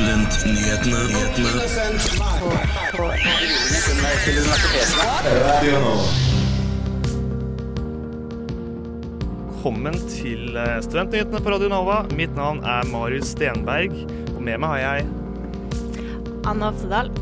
Studentnyhetene. 0.00 0.96
Velkommen 9.50 9.98
til 10.08 10.56
eh, 10.56 10.78
Studentnyhetene 10.80 11.42
på 11.44 11.52
Radio 11.52 11.68
Nova. 11.68 11.98
Mitt 12.16 12.32
navn 12.32 12.62
er 12.64 12.88
Marius 12.88 13.34
Stenberg, 13.34 13.92
og 14.32 14.40
med 14.40 14.56
meg 14.64 14.72
har 14.72 14.80
jeg 14.86 15.04
Anna 16.48 16.72
Oftedal. 16.72 17.12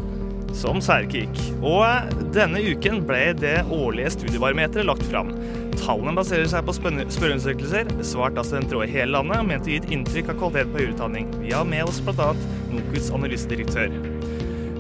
som 0.55 0.79
særkik. 0.79 1.35
Og 1.59 1.83
eh, 1.83 2.15
denne 2.31 2.63
uken 2.63 3.03
ble 3.11 3.33
det 3.43 3.57
årlige 3.75 4.15
studiebarometeret 4.21 4.87
lagt 4.87 5.03
fram. 5.11 5.35
Tallene 5.83 6.15
baserer 6.15 6.47
seg 6.51 6.63
på 6.67 6.77
spørreundersøkelser 6.79 7.91
besvart 7.99 8.39
av 8.39 8.47
studenter 8.47 8.79
over 8.79 8.95
hele 8.95 9.17
landet 9.19 9.43
og 9.43 9.51
ment 9.51 9.67
å 9.67 9.75
gi 9.75 9.83
et 9.83 9.91
inntrykk 9.99 10.31
av 10.31 10.41
kvalitet 10.45 10.71
på 10.71 10.79
høyere 10.79 10.95
utdanning. 10.95 11.31
Vi 11.43 11.51
har 11.59 11.67
med 11.67 11.91
oss 11.91 11.99
bl.a. 12.07 12.31
NOKUTs 12.73 13.11
analysedirektør. 13.17 13.95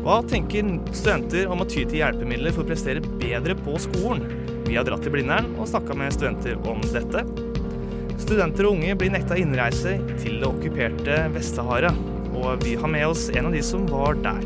Hva 0.04 0.20
tenker 0.30 0.68
studenter 0.94 1.50
om 1.50 1.60
å 1.64 1.68
ty 1.68 1.82
til 1.82 2.00
hjelpemidler 2.00 2.54
for 2.54 2.64
å 2.64 2.68
prestere 2.70 3.02
bedre 3.20 3.56
på 3.58 3.74
skolen? 3.82 4.24
Vi 4.68 4.76
har 4.76 4.86
dratt 4.86 5.02
til 5.04 5.12
Blindern 5.14 5.50
og 5.58 5.68
snakka 5.70 5.96
med 5.96 6.14
studenter 6.14 6.56
om 6.68 6.80
dette. 6.92 7.24
Studenter 8.18 8.68
og 8.68 8.78
unge 8.78 8.96
blir 9.00 9.12
nekta 9.14 9.36
innreise 9.40 9.96
til 10.20 10.40
det 10.40 10.48
okkuperte 10.48 11.18
Vest-Sahara, 11.34 11.92
og 12.36 12.64
vi 12.64 12.74
har 12.78 12.92
med 12.92 13.06
oss 13.08 13.28
en 13.32 13.48
av 13.48 13.56
de 13.56 13.62
som 13.64 13.86
var 13.90 14.18
der. 14.24 14.44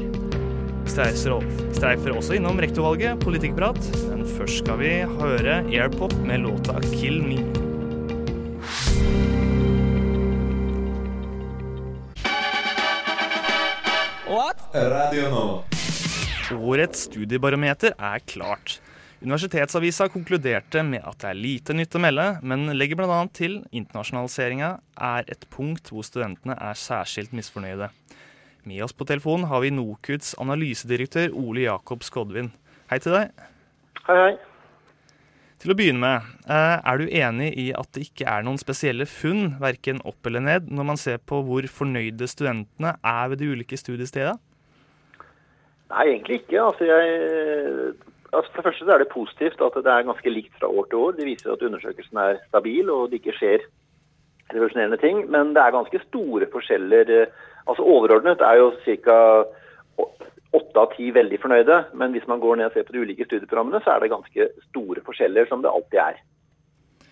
Streifer, 0.93 2.13
også 2.13 2.37
innom 2.37 2.61
rektorvalget, 2.63 3.21
politikkprat, 3.23 3.81
men 4.11 4.27
først 4.37 4.65
skal 4.65 4.81
vi 4.83 4.95
høre 5.19 5.63
Airpop 5.71 6.15
med 6.27 6.45
låta 6.47 6.81
'Kill 6.93 7.23
Me'. 7.23 7.45
Radio 14.73 15.27
Nova. 15.29 15.65
Årets 16.57 17.03
studiebarometer 17.05 17.93
er 17.93 18.23
klart. 18.25 18.79
Universitetsavisa 19.21 20.07
konkluderte 20.09 20.81
med 20.87 21.03
at 21.05 21.19
det 21.21 21.27
er 21.29 21.37
lite 21.37 21.75
nytt 21.77 21.93
å 21.93 22.01
melde, 22.01 22.25
men 22.41 22.71
legger 22.73 22.97
bl.a. 22.97 23.19
til 23.37 23.59
internasjonaliseringa 23.69 24.71
er 24.97 25.27
et 25.29 25.45
punkt 25.53 25.91
hvor 25.93 26.07
studentene 26.09 26.57
er 26.57 26.79
særskilt 26.81 27.35
misfornøyde. 27.37 27.91
Med 28.65 28.81
oss 28.87 28.97
på 28.97 29.05
telefonen 29.11 29.45
har 29.51 29.61
vi 29.61 29.75
NOKUTs 29.77 30.39
analysedirektør 30.41 31.35
Ole 31.37 31.67
Jakob 31.67 32.07
Skodvin. 32.07 32.49
Hei 32.89 32.97
til 33.05 33.13
deg. 33.19 33.43
Hei, 34.07 34.17
hei. 34.23 34.31
Til 35.61 35.75
å 35.75 35.77
begynne 35.77 36.01
med, 36.01 36.31
eh, 36.49 36.79
er 36.81 36.97
du 36.97 37.13
enig 37.13 37.51
i 37.61 37.67
at 37.77 37.93
det 37.93 38.07
ikke 38.07 38.25
er 38.25 38.49
noen 38.49 38.57
spesielle 38.59 39.05
funn, 39.05 39.59
verken 39.61 40.01
opp 40.09 40.25
eller 40.27 40.41
ned, 40.41 40.73
når 40.73 40.89
man 40.95 40.97
ser 40.97 41.21
på 41.21 41.43
hvor 41.45 41.69
fornøyde 41.69 42.31
studentene 42.31 42.95
er 42.97 43.29
ved 43.29 43.45
de 43.45 43.53
ulike 43.53 43.77
studiestedene? 43.77 44.41
Nei, 45.93 46.09
egentlig 46.09 46.41
ikke. 46.41 46.59
Altså, 46.63 46.89
jeg, 46.89 47.95
altså, 48.33 48.51
for 48.51 48.63
det 48.63 48.67
første 48.71 48.93
er 48.95 49.03
det 49.03 49.13
positivt 49.13 49.65
at 49.67 49.79
det 49.85 49.93
er 49.93 50.09
ganske 50.09 50.33
likt 50.33 50.59
fra 50.59 50.71
år 50.73 50.89
til 50.89 51.05
år. 51.05 51.17
Det 51.19 51.29
viser 51.29 51.53
at 51.53 51.65
undersøkelsen 51.69 52.21
er 52.23 52.41
stabil 52.49 52.91
og 52.91 53.11
det 53.11 53.21
ikke 53.21 53.37
skjer 53.37 53.67
revolusjonerende 54.53 55.01
ting. 55.03 55.25
Men 55.31 55.53
det 55.57 55.63
er 55.63 55.77
ganske 55.77 56.01
store 56.09 56.49
forskjeller. 56.53 57.17
eh, 57.21 57.49
Altså 57.63 57.85
Overordnet 57.87 58.41
er 58.43 58.59
jo 58.59 58.73
ca. 58.83 59.19
åtte 60.53 60.81
av 60.81 60.91
ti 60.97 61.11
veldig 61.15 61.39
fornøyde. 61.41 61.77
Men 61.95 62.13
hvis 62.13 62.27
man 62.29 62.41
går 62.41 62.57
ned 62.57 62.67
og 62.67 62.75
ser 62.75 62.85
på 62.85 62.93
de 62.93 63.05
ulike 63.05 63.25
studieprogrammene, 63.25 63.81
så 63.85 63.95
er 63.95 64.01
det 64.01 64.11
ganske 64.13 64.49
store 64.69 65.01
forskjeller, 65.07 65.47
som 65.49 65.63
det 65.63 65.71
alltid 65.71 66.01
er. 66.03 66.19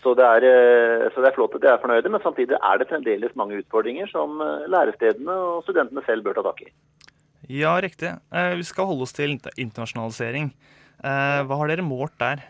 Så 0.03 0.15
det 0.17 0.25
er, 0.25 0.45
eh, 0.49 1.09
så 1.13 1.21
det 1.21 1.29
er 1.31 1.37
flott 1.37 1.55
at 1.55 1.63
de 1.63 1.69
er 1.69 1.81
fornøyde, 1.81 2.09
men 2.09 2.21
samtidig 2.21 2.57
er 2.57 2.79
det 2.79 2.89
fremdeles 2.89 3.37
mange 3.37 3.59
utfordringer 3.61 4.09
som 4.09 4.41
eh, 4.41 4.69
lærestedene 4.69 5.33
og 5.33 5.63
studentene 5.65 6.03
selv 6.07 6.25
bør 6.25 6.39
ta 6.39 6.43
tak 6.43 6.63
i. 6.65 6.71
Ja, 7.49 7.81
riktig. 7.81 8.13
Eh, 8.33 8.55
Vi 8.57 8.63
skal 8.63 8.87
holde 8.87 9.03
oss 9.03 9.13
til 9.13 9.39
internasjonalisering. 9.57 10.53
Eh, 11.03 11.41
Hva 11.47 11.57
har 11.57 11.69
dere 11.69 11.83
målt 11.83 12.19
der? 12.19 12.43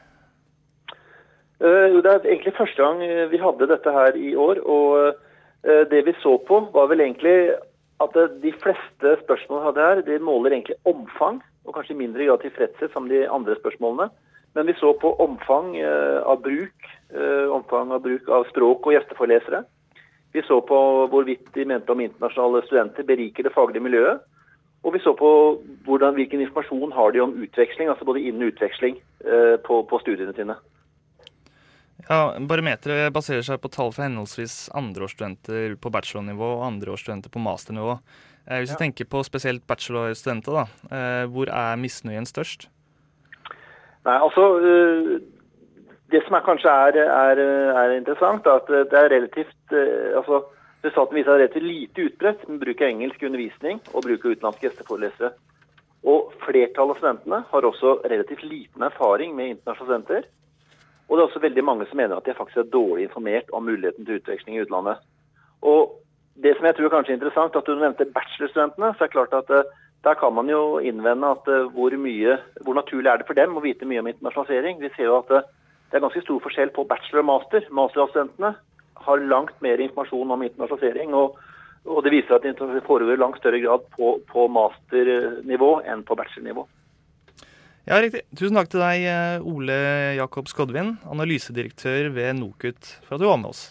Eh, 1.60 2.00
Det 2.00 2.06
er 2.06 2.25
egentlig 2.25 2.56
første 2.56 2.82
gang 2.82 3.31
vi 3.31 3.38
hadde 3.38 3.69
dette 3.69 3.92
her 3.92 4.16
i 4.16 4.34
år. 4.34 4.59
og 4.66 5.15
Det 5.62 6.04
vi 6.06 6.15
så 6.22 6.38
på, 6.38 6.72
var 6.72 6.87
vel 6.88 7.00
egentlig 7.00 7.54
at 8.00 8.12
de 8.15 8.53
fleste 8.53 9.19
spørsmålene 9.26 9.65
hadde 9.66 9.76
her, 9.76 10.03
de 10.03 10.19
måler 10.19 10.53
egentlig 10.53 10.76
omfang, 10.87 11.42
og 11.66 11.75
kanskje 11.75 11.91
i 11.91 11.98
mindre 11.98 12.25
grad 12.25 12.41
tilfredshet 12.41 12.91
som 12.94 13.09
de 13.09 13.28
andre 13.28 13.54
spørsmålene. 13.56 14.09
Men 14.54 14.66
vi 14.66 14.72
så 14.72 14.98
på 14.98 15.20
omfang 15.20 15.76
av 16.25 16.41
bruk, 16.41 16.72
omfang 17.53 17.92
av 17.92 18.00
bruk 18.00 18.26
av 18.31 18.48
språk 18.48 18.86
og 18.86 18.94
gjesteforelesere. 18.94 19.65
Vi 20.32 20.41
så 20.41 20.60
på 20.65 21.09
hvorvidt 21.10 21.53
de 21.53 21.65
mente 21.66 21.91
om 21.92 22.00
internasjonale 22.00 22.65
studenter 22.66 23.03
beriker 23.03 23.42
det 23.42 23.53
faglige 23.53 23.82
miljøet. 23.82 24.22
Og 24.80 24.94
vi 24.94 25.00
så 25.04 25.12
på 25.16 25.30
hvordan, 25.84 26.16
hvilken 26.16 26.41
informasjon 26.41 26.92
har 26.96 27.12
de 27.12 27.20
om 27.20 27.34
utveksling, 27.44 27.91
altså 27.92 28.06
både 28.08 28.22
innen 28.24 28.48
utveksling 28.48 28.96
eh, 29.26 29.56
på, 29.60 29.82
på 29.84 30.00
studiene 30.00 30.32
sine. 30.36 30.56
Ja, 32.06 32.32
Barometeret 32.48 33.12
baserer 33.12 33.44
seg 33.44 33.60
på 33.60 33.68
tall 33.72 33.92
fra 33.92 34.06
henholdsvis 34.06 34.70
andreårsstudenter 34.78 35.76
på 35.82 35.92
bachelornivå 35.92 36.48
og 36.56 36.64
andreårsstudenter 36.70 37.32
på 37.32 37.42
masternivå. 37.44 37.98
Eh, 38.48 38.62
Hvis 38.62 38.72
vi 38.72 38.80
tenker 38.86 39.10
på 39.10 39.20
spesielt 39.26 39.66
bachelorstudenter, 39.68 40.62
da, 40.62 40.64
eh, 40.97 41.26
hvor 41.28 41.52
er 41.52 41.76
misnøyen 41.80 42.28
størst? 42.28 42.70
Nei, 44.08 44.16
altså 44.16 44.47
Det 46.10 46.24
som 46.24 46.34
er 46.34 46.42
kanskje 46.42 46.70
er, 46.72 46.97
er, 47.04 47.41
er 47.78 47.92
interessant, 47.94 48.47
er 48.47 48.58
at 48.58 48.72
det 48.91 48.98
er 48.98 49.12
relativt 49.12 49.74
altså 50.16 50.41
Resultatene 50.80 51.20
viser 51.20 51.44
at 51.44 51.52
det 51.52 51.60
er 51.60 51.66
lite 51.66 52.04
utbredt 52.08 52.44
med 52.48 52.60
bruk 52.62 52.80
av 52.80 52.88
engelsk 52.88 53.22
undervisning 53.28 53.80
og 53.92 54.04
bruk 54.06 54.24
av 54.24 54.36
utenlandske 54.36 54.66
gjesteforelesere. 54.66 55.32
Og 56.08 56.30
flertallet 56.41 56.96
av 56.96 57.00
studentene 57.00 57.41
har 57.50 57.66
også 57.68 57.98
relativt 58.08 58.46
liten 58.48 58.86
erfaring 58.86 59.34
med 59.36 59.54
internasjonale 59.54 59.91
studenter. 59.91 60.28
Og 61.10 61.16
det 61.16 61.22
er 61.22 61.28
også 61.28 61.42
veldig 61.42 61.64
mange 61.66 61.88
som 61.91 62.00
mener 62.00 62.16
at 62.16 62.24
de 62.24 62.36
faktisk 62.38 62.62
er 62.62 62.72
dårlig 62.72 63.08
informert 63.08 63.52
om 63.52 63.66
muligheten 63.66 64.06
til 64.06 64.20
utveksling 64.22 64.56
i 64.56 64.62
utlandet. 64.64 65.02
Og 65.60 65.98
det 66.41 66.54
som 66.56 66.64
jeg 66.64 66.76
tror 66.78 66.88
er 66.88 66.94
kanskje 66.94 67.16
interessant, 67.18 67.56
at 67.56 67.66
du 67.66 67.74
nevnte 67.76 68.08
bachelorstudentene, 68.14 68.94
så 68.94 69.04
er 69.04 69.10
det 69.10 69.16
klart 69.16 69.36
at 69.36 69.52
eh, 69.52 69.72
der 70.06 70.16
kan 70.16 70.32
man 70.32 70.48
jo 70.48 70.78
innvende 70.78 71.34
at 71.34 71.48
eh, 71.50 71.68
hvor, 71.74 71.92
mye, 71.92 72.38
hvor 72.64 72.78
naturlig 72.78 73.10
er 73.10 73.20
det 73.20 73.28
for 73.28 73.36
dem 73.36 73.58
å 73.58 73.64
vite 73.64 73.88
mye 73.91 74.00
om 74.00 74.08
internasjonalisering. 74.08 74.80
Vi 74.80 74.92
ser 74.94 75.10
jo 75.10 75.18
at 75.18 75.34
eh, 75.36 75.48
det 75.91 75.98
er 75.98 76.06
ganske 76.06 76.22
stor 76.24 76.41
forskjell 76.47 76.72
på 76.72 76.86
bachelor 76.88 77.24
og 77.24 77.28
master. 77.34 77.66
Masterstudentene 77.74 78.54
har 79.06 79.22
langt 79.31 79.56
mer 79.65 79.81
informasjon 79.81 80.37
om 80.37 80.44
internasjonalisering. 80.49 81.15
og 81.15 81.38
og 81.88 82.03
det 82.05 82.12
viser 82.12 82.37
at 82.37 82.44
det 82.44 82.83
foregår 82.84 83.15
i 83.15 83.21
langt 83.21 83.38
større 83.41 83.61
grad 83.62 83.87
på, 83.94 84.19
på 84.28 84.47
masternivå 84.53 85.71
enn 85.88 86.03
på 86.05 86.16
bachelornivå. 86.19 86.66
Ja, 87.89 87.97
riktig. 88.05 88.21
Tusen 88.37 88.59
takk 88.59 88.69
til 88.71 88.83
deg, 88.83 89.06
eh, 89.09 89.47
Ole 89.49 89.77
Jakob 90.19 90.50
Skodvin, 90.50 90.99
analysedirektør 91.09 92.10
ved 92.12 92.37
NOKUT, 92.37 92.91
for 93.06 93.16
at 93.16 93.22
du 93.22 93.27
var 93.31 93.41
med 93.41 93.55
oss. 93.55 93.62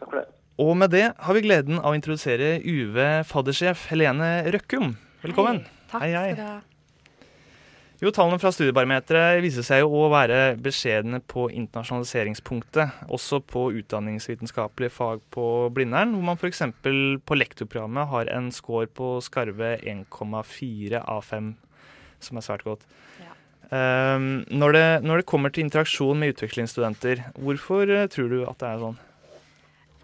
Takk 0.00 0.08
for 0.08 0.22
det. 0.22 0.24
Og 0.64 0.72
med 0.80 0.94
det 0.96 1.10
har 1.12 1.36
vi 1.36 1.44
gleden 1.44 1.82
av 1.82 1.92
å 1.92 1.98
introdusere 1.98 2.56
UV-faddersjef 2.64 3.90
Helene 3.92 4.30
Røkkum. 4.48 4.96
Velkommen. 5.20 5.60
Hei. 5.60 5.90
Takk 5.92 6.06
Hei, 6.06 6.10
hei. 6.16 6.32
skal 6.32 6.40
du 6.40 6.48
ha. 6.48 6.75
Jo, 7.96 8.10
Tallene 8.12 8.36
fra 8.36 8.50
studiebarometeret 8.52 9.38
viser 9.40 9.64
seg 9.64 9.80
jo 9.80 10.02
å 10.02 10.08
være 10.12 10.58
beskjedne 10.60 11.22
på 11.24 11.46
internasjonaliseringspunktet. 11.48 13.06
Også 13.08 13.38
på 13.40 13.70
utdanningsvitenskapelige 13.78 14.92
fag 14.92 15.22
på 15.32 15.46
Blindern, 15.72 16.12
hvor 16.12 16.26
man 16.28 16.36
f.eks. 16.36 16.60
på 16.76 17.38
lektorprogrammet 17.38 18.10
har 18.10 18.28
en 18.36 18.50
score 18.52 18.90
på 18.92 19.14
skarve 19.24 19.78
1,4 19.80 21.00
av 21.00 21.24
5, 21.24 21.48
som 22.28 22.36
er 22.36 22.44
svært 22.44 22.66
godt. 22.68 22.84
Ja. 23.22 23.32
Um, 23.72 24.44
når, 24.52 24.76
det, 24.76 24.84
når 25.08 25.22
det 25.22 25.28
kommer 25.32 25.54
til 25.54 25.64
interaksjon 25.64 26.20
med 26.20 26.34
utvekslingsstudenter, 26.34 27.24
hvorfor 27.40 27.88
eh, 27.96 28.10
tror 28.12 28.28
du 28.28 28.42
at 28.44 28.60
det 28.60 28.74
er 28.74 28.84
sånn? 28.84 29.00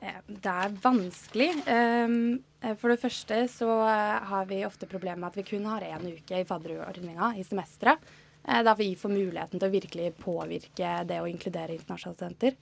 Eh, 0.00 0.16
Det 0.32 0.56
er 0.64 0.80
vanskelig. 0.88 1.50
Um, 1.68 2.40
For 2.78 2.92
det 2.92 3.00
første 3.02 3.38
så 3.50 3.68
eh, 3.90 4.18
har 4.30 4.46
vi 4.46 4.60
ofte 4.66 4.86
problemer 4.86 5.18
med 5.18 5.32
at 5.32 5.38
vi 5.40 5.46
kun 5.48 5.64
har 5.66 5.82
én 5.82 6.04
uke 6.06 6.38
i 6.38 6.46
fadderordninga 6.46 7.32
i 7.38 7.42
semesteret. 7.46 7.98
eh, 8.46 8.62
Da 8.62 8.74
vi 8.78 8.92
får 8.94 9.10
muligheten 9.10 9.58
til 9.58 9.68
å 9.68 9.72
virkelig 9.72 10.12
påvirke 10.22 10.94
det 11.08 11.18
å 11.18 11.26
inkludere 11.26 11.74
internasjonale 11.74 12.18
studenter. 12.20 12.54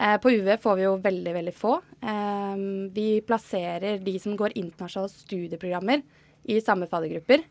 Eh, 0.00 0.16
På 0.18 0.34
UV 0.34 0.56
får 0.58 0.76
vi 0.76 0.86
jo 0.88 0.96
veldig, 0.98 1.34
veldig 1.38 1.54
få. 1.54 1.76
Vi 2.92 3.08
plasserer 3.26 4.02
de 4.02 4.18
som 4.18 4.36
går 4.36 4.58
internasjonale 4.58 5.14
studieprogrammer 5.14 6.02
i 6.50 6.60
samme 6.60 6.90
faddergrupper. 6.90 7.46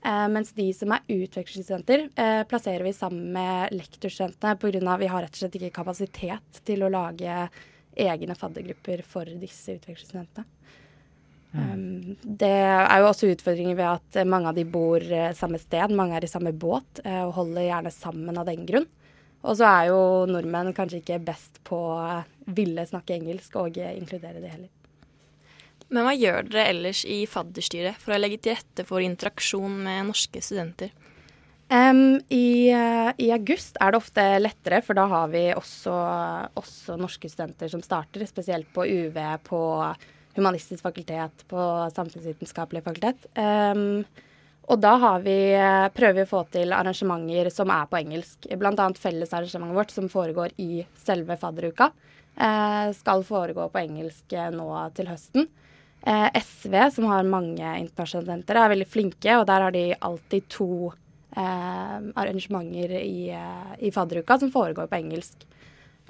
Eh, 0.00 0.28
mens 0.32 0.52
de 0.56 0.64
som 0.72 0.92
er 0.94 1.04
utvekslingsstudenter, 1.12 2.06
eh, 2.16 2.42
plasserer 2.48 2.82
vi 2.84 2.92
sammen 2.92 3.32
med 3.32 3.72
lektorstudentene 3.72 4.56
pga. 4.56 4.98
vi 4.98 5.06
har 5.06 5.22
rett 5.22 5.34
og 5.34 5.36
slett 5.36 5.56
ikke 5.60 5.82
kapasitet 5.82 6.64
til 6.64 6.80
å 6.82 6.90
lage 6.90 7.50
egne 7.96 8.34
faddergrupper 8.34 9.02
for 9.04 9.24
disse 9.24 9.76
utvekslingsstudentene. 9.76 10.46
Um, 11.50 12.14
det 12.22 12.46
er 12.46 13.00
jo 13.02 13.08
også 13.08 13.32
utfordringer 13.32 13.74
ved 13.74 13.88
at 13.88 14.20
eh, 14.20 14.28
mange 14.28 14.52
av 14.52 14.58
de 14.58 14.62
bor 14.68 15.02
eh, 15.02 15.32
samme 15.34 15.58
sted, 15.58 15.90
mange 15.98 16.14
er 16.14 16.26
i 16.26 16.30
samme 16.30 16.52
båt 16.54 17.02
eh, 17.02 17.24
og 17.24 17.34
holder 17.40 17.66
gjerne 17.66 17.94
sammen 17.94 18.38
av 18.38 18.46
den 18.46 18.62
grunn. 18.68 18.86
Og 19.40 19.56
så 19.56 19.66
er 19.66 19.88
jo 19.88 20.00
nordmenn 20.28 20.74
kanskje 20.76 21.00
ikke 21.00 21.22
best 21.30 21.62
på 21.66 21.78
å 21.96 22.20
ville 22.54 22.84
snakke 22.86 23.16
engelsk 23.16 23.56
og 23.58 23.80
eh, 23.80 23.96
inkludere 23.98 24.42
det 24.42 24.52
heller. 24.52 24.70
Men 25.90 26.06
hva 26.06 26.14
gjør 26.14 26.46
dere 26.46 26.68
ellers 26.70 27.02
i 27.08 27.24
fadderstyret 27.26 27.98
for 27.98 28.14
å 28.14 28.20
legge 28.20 28.38
til 28.44 28.54
rette 28.54 28.86
for 28.86 29.02
interaksjon 29.02 29.80
med 29.88 30.10
norske 30.12 30.42
studenter? 30.44 30.92
Um, 31.70 32.18
i, 32.34 32.70
uh, 32.74 33.10
i, 33.14 33.28
august 33.30 33.76
er 33.78 33.92
det 33.92 33.98
ofte 34.00 34.22
lettere, 34.40 34.80
for 34.82 34.98
da 34.98 35.04
har 35.10 35.28
vi 35.30 35.44
også, 35.54 35.92
også, 36.58 36.96
norske 36.98 37.30
studenter 37.30 37.70
som 37.70 37.82
starter, 37.82 38.26
spesielt 38.26 38.66
på 38.74 38.86
UV, 38.86 39.18
på 39.46 39.60
humanistisk 40.36 40.84
fakultet, 40.84 41.44
på 41.50 41.60
samfunnsvitenskapelig 41.94 42.82
fakultet. 42.84 43.24
Um, 43.34 44.04
og 44.70 44.78
da 44.78 44.92
har 45.02 45.24
vi, 45.24 45.52
eh, 45.56 45.88
prøver 45.90 46.20
vi 46.20 46.22
å 46.22 46.30
få 46.30 46.44
til 46.54 46.70
arrangementer 46.70 47.48
som 47.50 47.72
er 47.74 47.88
på 47.90 47.98
engelsk. 47.98 48.46
Bl.a. 48.54 48.86
fellesarrangementet 48.94 49.74
vårt 49.74 49.90
som 49.90 50.06
foregår 50.08 50.54
i 50.62 50.84
selve 50.94 51.34
fadderuka. 51.40 51.90
Uh, 52.38 52.92
skal 52.94 53.26
foregå 53.26 53.66
på 53.72 53.82
engelsk 53.82 54.36
nå 54.54 54.68
til 54.94 55.10
høsten. 55.10 55.48
SV, 56.00 56.74
som 56.94 57.10
har 57.10 57.26
mange 57.28 57.60
internasjonale 57.60 58.24
studenter, 58.24 58.56
er 58.56 58.70
veldig 58.72 58.86
flinke, 58.88 59.34
og 59.36 59.42
der 59.50 59.66
har 59.66 59.74
de 59.74 59.82
alltid 60.00 60.46
to 60.48 60.70
eh, 61.36 61.96
arrangementer 62.14 62.90
i, 62.90 63.30
eh, 63.30 63.86
i 63.86 63.90
fadderuka 63.90 64.38
som 64.38 64.52
foregår 64.52 64.86
på 64.86 64.96
engelsk. 64.96 65.46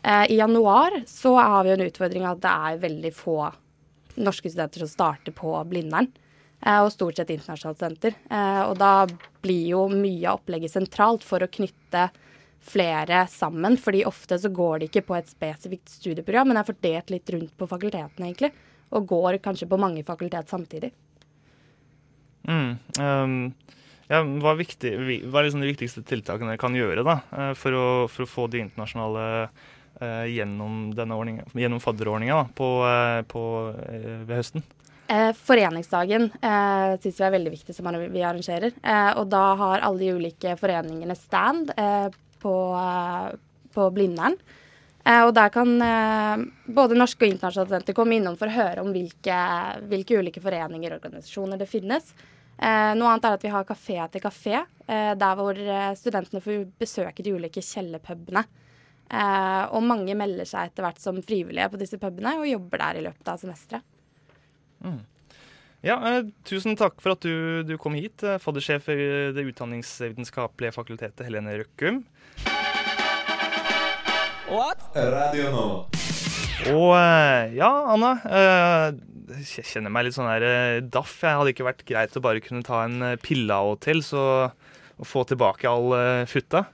Eh, 0.02 0.32
I 0.32 0.36
januar 0.36 1.02
så 1.06 1.34
har 1.36 1.64
vi 1.64 1.70
en 1.70 1.80
utfordring 1.80 2.24
at 2.24 2.40
det 2.40 2.50
er 2.50 2.84
veldig 2.86 3.14
få 3.14 3.52
norske 4.16 4.50
studenter 4.50 4.84
som 4.84 4.90
starter 4.90 5.34
på 5.36 5.52
Blindern. 5.70 6.10
Eh, 6.60 6.80
og 6.82 6.92
stort 6.92 7.16
sett 7.16 7.32
internasjonale 7.32 7.78
studenter. 7.78 8.16
Eh, 8.30 8.62
og 8.66 8.76
da 8.80 9.06
blir 9.42 9.70
jo 9.72 9.86
mye 9.92 10.26
av 10.28 10.40
opplegget 10.40 10.74
sentralt 10.74 11.24
for 11.26 11.42
å 11.42 11.50
knytte 11.50 12.08
flere 12.60 13.24
sammen. 13.32 13.78
fordi 13.80 14.04
ofte 14.04 14.38
så 14.38 14.52
går 14.52 14.78
de 14.78 14.88
ikke 14.90 15.06
på 15.06 15.16
et 15.16 15.28
spesifikt 15.28 15.88
studieprogram, 15.88 16.48
men 16.48 16.56
er 16.60 16.68
fordelt 16.68 17.10
litt 17.10 17.30
rundt 17.30 17.56
på 17.56 17.68
fakultetene, 17.68 18.28
egentlig. 18.28 18.52
Og 18.92 19.06
går 19.06 19.38
kanskje 19.38 19.68
på 19.68 19.78
mange 19.80 20.04
fakultet 20.04 20.48
samtidig. 20.48 20.92
Mm, 22.48 22.78
um 22.98 23.54
ja, 24.10 24.24
hva, 24.42 24.56
viktig, 24.58 24.90
hva 25.30 25.38
er 25.38 25.46
liksom 25.46 25.62
de 25.62 25.68
viktigste 25.70 26.02
tiltakene 26.02 26.50
dere 26.50 26.60
kan 26.60 26.74
gjøre 26.74 27.04
da, 27.06 27.20
eh, 27.30 27.52
for 27.54 27.76
å, 27.78 27.84
for 28.10 28.26
å 28.26 28.30
få 28.30 28.46
de 28.50 28.64
internasjonale 28.64 29.26
gjennom 30.30 30.90
denne 30.96 31.16
gjennom 31.54 31.80
fadderordninga 31.82 32.38
eh, 32.56 33.18
eh, 33.20 34.22
ved 34.26 34.34
høsten? 34.34 34.64
Eh, 35.10 35.32
foreningsdagen 35.34 36.28
eh, 36.38 36.94
syns 37.02 37.18
vi 37.18 37.26
er 37.26 37.34
veldig 37.34 37.52
viktig 37.56 37.74
som 37.74 37.90
vi 37.90 38.22
arrangerer. 38.22 38.72
Eh, 38.78 39.10
og 39.18 39.28
da 39.32 39.44
har 39.58 39.84
alle 39.86 40.04
de 40.04 40.14
ulike 40.16 40.56
foreningene 40.60 41.18
stand 41.18 41.74
på, 42.40 42.56
på 43.74 43.90
Blindern. 43.92 44.36
og 45.10 45.34
der 45.34 45.48
kan 45.52 45.74
både 46.64 46.96
norske 46.96 47.26
og 47.26 47.34
internasjonale 47.34 47.68
studenter 47.68 47.96
komme 47.96 48.16
innom 48.16 48.36
for 48.40 48.48
å 48.48 48.54
høre 48.54 48.84
om 48.84 48.92
hvilke, 48.94 49.36
hvilke 49.90 50.20
ulike 50.20 50.40
foreninger 50.40 50.94
og 50.94 51.02
organisasjoner 51.02 51.60
det 51.60 51.68
finnes. 51.68 52.14
Eh, 52.60 52.92
noe 52.92 53.08
annet 53.08 53.24
er 53.24 53.36
at 53.38 53.44
vi 53.44 53.52
har 53.52 53.64
Kafé 53.64 53.96
etter 54.04 54.20
kafé, 54.20 54.58
eh, 54.86 55.12
der 55.16 55.36
hvor 55.38 55.56
eh, 55.56 55.92
studentene 55.96 56.42
får 56.44 56.66
besøke 56.80 57.24
de 57.24 57.32
ulike 57.32 57.62
kjellerpubene. 57.64 58.42
Eh, 59.10 59.62
og 59.74 59.82
mange 59.82 60.14
melder 60.18 60.46
seg 60.46 60.70
etter 60.70 60.86
hvert 60.86 61.00
som 61.02 61.18
frivillige 61.24 61.70
på 61.72 61.80
disse 61.80 61.98
pubene 61.98 62.36
og 62.38 62.46
jobber 62.46 62.82
der 62.84 63.00
i 63.00 63.06
løpet 63.08 63.32
av 63.32 63.40
semesteret. 63.42 63.86
Mm. 64.80 65.00
Ja, 65.84 65.96
eh, 66.10 66.30
tusen 66.46 66.76
takk 66.78 67.00
for 67.02 67.16
at 67.16 67.24
du, 67.24 67.62
du 67.66 67.74
kom 67.80 67.96
hit, 67.98 68.22
eh, 68.22 68.40
faddersjef 68.40 68.88
ved 68.88 69.36
Det 69.36 69.46
utdanningsvitenskapelige 69.50 70.76
fakultetet, 70.76 71.24
Helene 71.26 71.58
Røkkum. 71.62 72.04
What? 74.50 74.82
Radio 74.94 75.50
nå. 75.54 75.68
Og 76.74 76.92
ja, 77.56 77.70
Anna 77.88 78.16
jeg 79.30 79.66
kjenner 79.68 79.92
meg 79.92 80.06
litt 80.06 80.16
sånn 80.16 80.30
der 80.30 80.46
eh, 80.46 80.82
daff. 80.82 81.12
Jeg 81.22 81.38
hadde 81.38 81.54
ikke 81.54 81.68
vært 81.68 81.86
greit 81.88 82.16
å 82.16 82.24
bare 82.24 82.42
kunne 82.44 82.66
ta 82.66 82.84
en 82.86 83.00
eh, 83.12 83.18
pille 83.22 83.54
av 83.54 83.74
og 83.74 83.80
til, 83.84 84.02
så 84.04 84.22
å 84.50 85.06
få 85.06 85.24
tilbake 85.28 85.68
all 85.70 85.94
futta. 86.28 86.66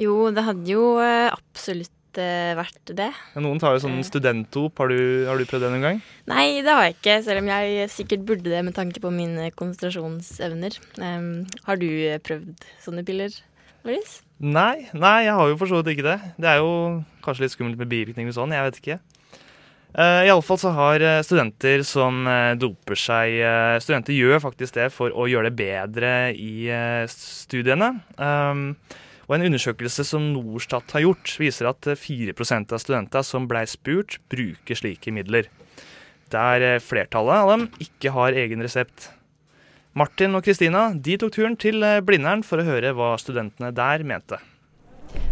Jo, 0.00 0.30
det 0.32 0.44
hadde 0.46 0.70
jo 0.70 0.84
absolutt 1.00 1.92
vært 2.10 2.90
det. 2.98 3.10
Noen 3.38 3.60
tar 3.62 3.76
jo 3.76 3.82
sånn 3.84 4.00
studentdop. 4.02 4.80
Har, 4.80 4.90
har, 5.28 5.38
du 5.38 5.46
prøvd 5.46 5.62
det 5.62 5.70
noen 5.70 5.84
gang? 5.84 6.00
Nei, 6.26 6.46
det 6.64 6.72
har 6.72 6.88
jeg 6.88 6.96
ikke, 6.96 7.18
selv 7.22 7.44
om 7.44 7.50
jeg 7.52 7.90
sikkert 7.92 8.24
burde 8.26 8.50
det 8.50 8.64
med 8.66 8.74
tanke 8.74 9.02
på 9.04 9.12
mine 9.14 9.52
konsentrasjonsevner. 9.54 10.80
Um, 10.98 11.44
har 11.68 11.78
du 11.78 11.86
prøvd 12.26 12.66
sånne 12.82 13.04
piller, 13.06 13.36
Loris? 13.86 14.18
Nei, 14.40 14.88
nei, 14.96 15.26
jeg 15.26 15.36
har 15.36 15.52
jo 15.52 15.56
for 15.60 15.68
så 15.68 15.82
vidt 15.82 15.98
ikke 15.98 16.08
det. 16.08 16.18
Det 16.40 16.48
er 16.48 16.62
jo 16.62 16.72
kanskje 17.24 17.44
litt 17.44 17.54
skummelt 17.54 17.80
med 17.80 17.90
bivirkninger 17.92 18.32
og 18.32 18.38
sånn, 18.38 18.54
jeg 18.56 18.66
vet 18.66 18.80
ikke. 18.80 18.98
Uh, 19.90 20.22
Iallfall 20.24 20.58
så 20.62 20.70
har 20.70 21.02
eh, 21.02 21.20
studenter 21.26 21.82
som 21.82 22.22
uh, 22.22 22.54
doper 22.54 22.94
seg 22.94 23.40
uh, 23.42 23.74
Studenter 23.82 24.14
gjør 24.14 24.38
faktisk 24.38 24.76
det 24.76 24.84
for 24.94 25.10
å 25.10 25.26
gjøre 25.26 25.50
det 25.50 25.58
bedre 25.58 26.12
i 26.30 26.70
studiene. 27.10 27.96
Um, 28.14 28.68
og 29.30 29.36
En 29.36 29.46
undersøkelse 29.46 30.02
som 30.02 30.24
Norstat 30.34 30.90
har 30.96 31.04
gjort, 31.04 31.36
viser 31.38 31.68
at 31.70 31.86
4% 31.86 32.74
av 32.74 32.80
studentene 32.82 33.22
som 33.22 33.46
blei 33.46 33.62
spurt, 33.70 34.18
bruker 34.26 34.74
slike 34.74 35.14
midler. 35.14 35.46
Der 36.34 36.82
flertallet 36.82 37.44
av 37.44 37.50
dem 37.52 37.68
ikke 37.78 38.10
har 38.10 38.34
egen 38.34 38.62
resept. 38.66 39.12
Martin 39.94 40.34
og 40.34 40.42
Kristina 40.42 40.88
de 40.94 41.14
tok 41.18 41.36
turen 41.36 41.54
til 41.58 41.78
Blindern 42.02 42.42
for 42.46 42.58
å 42.58 42.66
høre 42.66 42.90
hva 42.98 43.12
studentene 43.22 43.70
der 43.74 44.02
mente. 44.02 44.40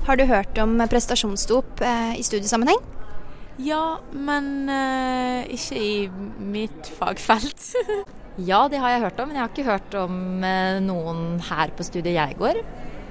Har 0.06 0.18
du 0.18 0.24
hørt 0.30 0.54
om 0.62 0.78
prestasjonsdop 0.78 1.82
i 2.14 2.22
studiesammenheng? 2.22 2.78
Ja, 3.58 3.98
men 4.14 4.68
uh, 4.70 5.42
ikke 5.50 5.78
i 5.82 5.94
mitt 6.38 6.86
fagfelt. 6.94 7.72
ja, 8.50 8.60
det 8.70 8.78
har 8.78 8.94
jeg 8.94 9.02
hørt 9.08 9.18
om, 9.18 9.32
men 9.32 9.40
jeg 9.40 9.42
har 9.42 9.50
ikke 9.50 9.66
hørt 9.66 9.96
om 9.98 10.20
uh, 10.46 10.78
noen 10.86 11.40
her 11.50 11.74
på 11.74 11.86
studiet 11.86 12.14
jeg 12.14 12.38
går. 12.38 12.62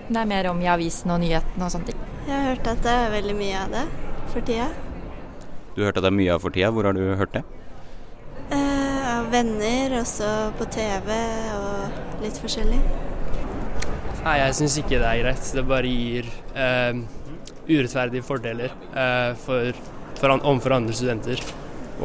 Det 0.07 0.19
er 0.21 0.29
mer 0.29 0.49
om 0.51 0.61
i 0.63 0.69
avisen 0.71 1.11
og 1.11 1.19
nyhetene 1.23 1.67
og 1.67 1.73
sånne 1.73 1.91
ting. 1.91 2.03
Jeg 2.27 2.33
har 2.33 2.45
hørt 2.51 2.69
at 2.71 2.83
det 2.85 2.93
er 2.93 3.13
veldig 3.15 3.35
mye 3.37 3.59
av 3.63 3.73
det 3.75 3.83
for 4.33 4.47
tida. 4.47 4.69
Du 5.75 5.81
har 5.81 5.89
hørt 5.89 5.99
at 5.99 6.07
det 6.07 6.11
er 6.11 6.17
mye 6.19 6.33
av 6.35 6.43
for 6.43 6.55
tida. 6.55 6.71
Hvor 6.75 6.87
har 6.89 6.97
du 6.97 7.03
hørt 7.19 7.35
det? 7.35 7.43
Eh, 8.55 9.03
av 9.11 9.27
venner, 9.33 9.99
også 9.99 10.31
på 10.57 10.69
TV 10.73 11.11
og 11.57 12.23
litt 12.23 12.39
forskjellig. 12.41 12.79
Nei, 14.23 14.39
jeg 14.41 14.57
syns 14.57 14.79
ikke 14.81 14.97
det 14.97 15.11
er 15.11 15.21
greit. 15.21 15.53
Det 15.55 15.67
bare 15.67 15.91
gir 15.91 16.33
urettferdige 17.67 18.27
fordeler 18.27 18.73
for 19.43 19.71
for, 20.17 20.33
overfor 20.37 20.75
andre 20.77 20.95
studenter. 20.95 21.41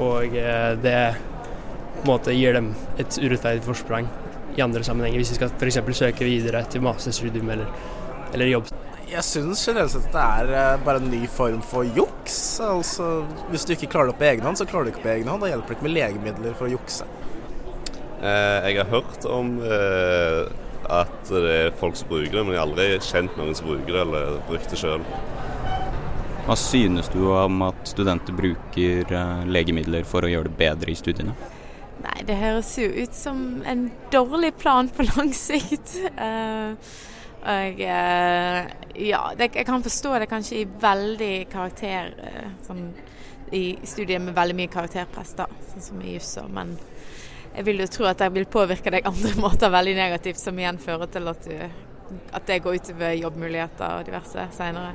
Og 0.00 0.36
eh, 0.36 0.72
det 0.82 0.98
på 1.16 2.04
en 2.04 2.08
måte 2.08 2.34
gir 2.34 2.56
dem 2.56 2.72
et 2.98 3.18
urettferdig 3.20 3.64
forsprang 3.66 4.08
i 4.56 4.62
andre 4.64 4.84
sammenhenger, 4.84 5.22
hvis 5.22 5.32
de 5.32 5.38
skal 5.40 5.52
f.eks. 5.56 5.80
søke 5.98 6.28
videre 6.28 6.64
til 6.70 6.84
masterstudium 6.84 7.50
eller, 7.54 7.68
eller 8.32 8.50
jobb. 8.50 8.70
Jeg 9.12 9.24
syns 9.28 9.66
generelt 9.68 9.92
sett 9.92 10.08
det 10.14 10.22
er 10.22 10.52
eh, 10.56 10.84
bare 10.86 11.02
en 11.02 11.10
ny 11.12 11.26
form 11.28 11.60
for 11.66 11.84
juks. 11.84 12.38
Altså, 12.64 13.10
hvis 13.50 13.66
du 13.68 13.74
ikke 13.74 13.90
klarer 13.92 14.12
det 14.12 14.18
på 14.20 14.28
egen 14.30 14.46
hånd, 14.48 14.60
så 14.60 14.68
klarer 14.68 14.88
du 14.88 14.94
ikke 14.94 15.04
på 15.04 15.12
egen 15.16 15.28
hånd. 15.28 15.44
Da 15.44 15.52
hjelper 15.52 15.74
det 15.74 15.78
ikke 15.78 15.88
med 15.88 15.96
legemidler 15.98 16.56
for 16.56 16.70
å 16.70 16.72
jukse. 16.72 17.08
Eh, 18.22 18.70
jeg 18.70 18.80
har 18.80 18.92
hørt 18.92 19.28
om 19.28 19.56
at 20.92 21.28
det 21.30 21.52
er 21.52 21.76
folk 21.78 21.96
som 21.96 22.08
bruker 22.10 22.32
det, 22.32 22.42
men 22.42 22.56
jeg 22.56 22.60
har 22.60 22.68
aldri 22.68 22.88
kjent 23.04 23.36
noen 23.38 23.54
som 23.56 23.68
bruker 23.70 23.92
det 23.92 24.04
eller 24.06 24.40
brukt 24.48 24.72
det 24.72 24.80
sjøl. 24.80 25.04
Hva 26.42 26.56
synes 26.58 27.06
du 27.12 27.20
om 27.30 27.60
at 27.68 27.84
studenter 27.86 28.34
bruker 28.34 29.12
eh, 29.14 29.42
legemidler 29.46 30.02
for 30.08 30.26
å 30.26 30.30
gjøre 30.30 30.50
det 30.50 30.58
bedre 30.58 30.90
i 30.90 30.98
studiene? 30.98 31.36
Nei, 32.02 32.22
det 32.26 32.36
høres 32.40 32.72
jo 32.80 32.88
ut 32.90 33.14
som 33.14 33.62
en 33.68 33.86
dårlig 34.10 34.52
plan 34.58 34.88
på 34.90 35.06
lang 35.06 35.30
sikt. 35.36 35.94
Uh, 36.18 36.74
og 37.42 37.80
uh, 37.82 38.58
ja, 38.98 39.22
det, 39.38 39.50
jeg 39.54 39.66
kan 39.66 39.82
forstå 39.82 40.16
det 40.22 40.30
kanskje 40.30 40.60
i 40.60 40.68
veldig 40.82 41.34
karakter 41.50 42.12
uh, 42.18 42.48
sånn, 42.66 42.88
I 43.54 43.64
studier 43.86 44.22
med 44.22 44.34
veldig 44.34 44.56
mye 44.58 44.72
karakterpress, 44.72 45.34
da, 45.38 45.46
sånn 45.72 45.86
som 45.86 46.02
i 46.02 46.16
juss. 46.16 46.34
Men 46.50 46.74
jeg 47.52 47.66
vil 47.68 47.84
jo 47.84 47.90
tro 47.92 48.08
at 48.10 48.22
det 48.22 48.30
vil 48.34 48.48
påvirke 48.50 48.94
deg 48.94 49.06
andre 49.06 49.34
måter 49.44 49.72
veldig 49.74 49.94
negativt, 49.98 50.42
som 50.42 50.58
igjen 50.58 50.82
fører 50.82 51.10
til 51.12 51.30
at, 51.30 51.46
du, 51.46 52.18
at 52.32 52.48
det 52.48 52.62
går 52.64 52.80
utover 52.80 53.14
jobbmuligheter 53.20 54.00
og 54.00 54.10
diverse 54.10 54.48
seinere. 54.58 54.94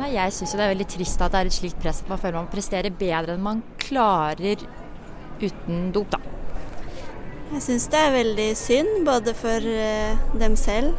Nei, 0.00 0.14
Jeg 0.16 0.32
syns 0.32 0.56
det 0.56 0.64
er 0.64 0.72
veldig 0.72 0.88
trist 0.88 1.20
at 1.20 1.32
det 1.34 1.40
er 1.40 1.48
et 1.50 1.56
slikt 1.56 1.80
press 1.80 2.00
at 2.00 2.08
man 2.08 2.20
føler 2.20 2.38
man 2.40 2.52
presterer 2.52 2.94
bedre 2.96 3.34
enn 3.36 3.42
man 3.44 3.60
klarer 3.80 4.62
uten 5.42 5.90
dop, 5.94 6.10
da. 6.12 6.20
Jeg 7.50 7.64
syns 7.64 7.88
det 7.90 7.98
er 7.98 8.12
veldig 8.14 8.48
synd, 8.58 8.90
både 9.06 9.34
for 9.34 9.64
eh, 9.66 10.26
dem 10.38 10.54
selv, 10.58 10.94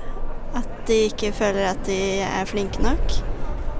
at 0.57 0.71
de 0.89 1.05
ikke 1.07 1.31
føler 1.35 1.69
at 1.69 1.85
de 1.87 1.99
er 2.25 2.49
flinke 2.49 2.83
nok. 2.83 3.21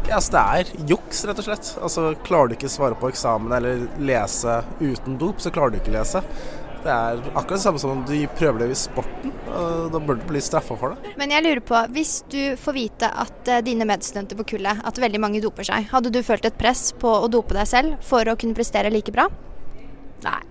Ja, 0.07 0.17
altså 0.17 0.31
Det 0.33 0.41
er 0.41 0.87
juks, 0.89 1.25
rett 1.27 1.39
og 1.39 1.45
slett. 1.45 1.73
Altså 1.83 2.13
Klarer 2.25 2.51
du 2.51 2.55
ikke 2.57 2.71
svare 2.71 2.97
på 2.99 3.11
eksamen 3.11 3.53
eller 3.55 3.85
lese 4.01 4.61
uten 4.79 5.19
dop, 5.19 5.43
så 5.43 5.51
klarer 5.53 5.75
du 5.75 5.81
ikke 5.81 5.93
lese. 5.93 6.23
Det 6.81 6.89
er 6.89 7.19
akkurat 7.35 7.59
det 7.59 7.61
samme 7.61 7.79
som 7.81 7.91
om 7.93 8.05
du 8.07 8.15
prøver 8.39 8.63
det 8.63 8.71
i 8.73 8.77
sporten. 8.79 9.33
Da 9.93 9.99
bør 10.01 10.17
du 10.17 10.23
bli 10.31 10.41
straffa 10.41 10.77
for 10.79 10.95
det. 10.95 11.13
Men 11.19 11.33
jeg 11.35 11.45
lurer 11.45 11.61
på, 11.65 11.77
hvis 11.93 12.15
du 12.31 12.55
får 12.57 12.77
vite 12.77 13.11
at 13.23 13.51
eh, 13.51 13.61
dine 13.65 13.85
medstudenter 13.85 14.39
på 14.39 14.47
kullet, 14.55 14.81
at 14.87 15.03
veldig 15.03 15.21
mange 15.21 15.43
doper 15.43 15.67
seg, 15.67 15.91
hadde 15.91 16.13
du 16.13 16.23
følt 16.25 16.47
et 16.49 16.57
press 16.57 16.89
på 16.97 17.11
å 17.21 17.29
dope 17.31 17.53
deg 17.57 17.69
selv 17.69 18.01
for 18.05 18.25
å 18.25 18.37
kunne 18.39 18.57
prestere 18.57 18.93
like 18.93 19.13
bra? 19.13 19.27
Nei. 20.25 20.41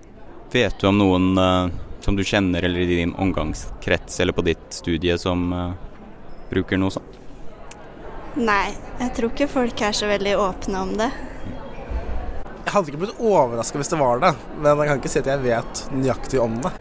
Vet 0.51 0.79
du 0.79 0.87
om 0.87 0.97
noen 0.99 1.37
uh, 1.39 1.69
som 2.03 2.15
du 2.15 2.25
kjenner 2.27 2.63
eller 2.67 2.79
i 2.83 2.85
din 2.85 3.13
omgangskrets 3.15 4.19
eller 4.19 4.35
på 4.35 4.43
ditt 4.43 4.65
studie 4.75 5.15
som 5.17 5.45
uh, 5.53 5.71
bruker 6.49 6.75
noe 6.81 6.91
sånt? 6.91 7.19
Nei, 8.35 8.73
jeg 8.99 9.13
tror 9.15 9.31
ikke 9.31 9.47
folk 9.51 9.83
er 9.87 9.95
så 9.95 10.09
veldig 10.11 10.33
åpne 10.39 10.81
om 10.83 10.91
det. 10.99 11.07
Jeg 12.65 12.73
hadde 12.73 12.91
ikke 12.91 13.01
blitt 13.05 13.23
overraska 13.23 13.79
hvis 13.79 13.91
det 13.91 13.99
var 13.99 14.19
det, 14.23 14.33
men 14.57 14.69
jeg 14.71 14.91
kan 14.91 14.99
ikke 14.99 15.13
si 15.13 15.23
at 15.23 15.31
jeg 15.31 15.43
vet 15.45 15.83
nøyaktig 15.95 16.43
om 16.43 16.59
det. 16.63 16.73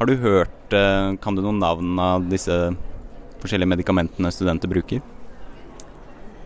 Har 0.00 0.08
du 0.08 0.16
hørt 0.24 0.72
uh, 0.72 1.12
Kan 1.20 1.36
du 1.36 1.44
noen 1.44 1.60
navn 1.60 2.00
av 2.00 2.24
disse 2.32 2.56
forskjellige 3.42 3.74
medikamentene 3.76 4.32
studenter 4.32 4.72
bruker? 4.72 5.04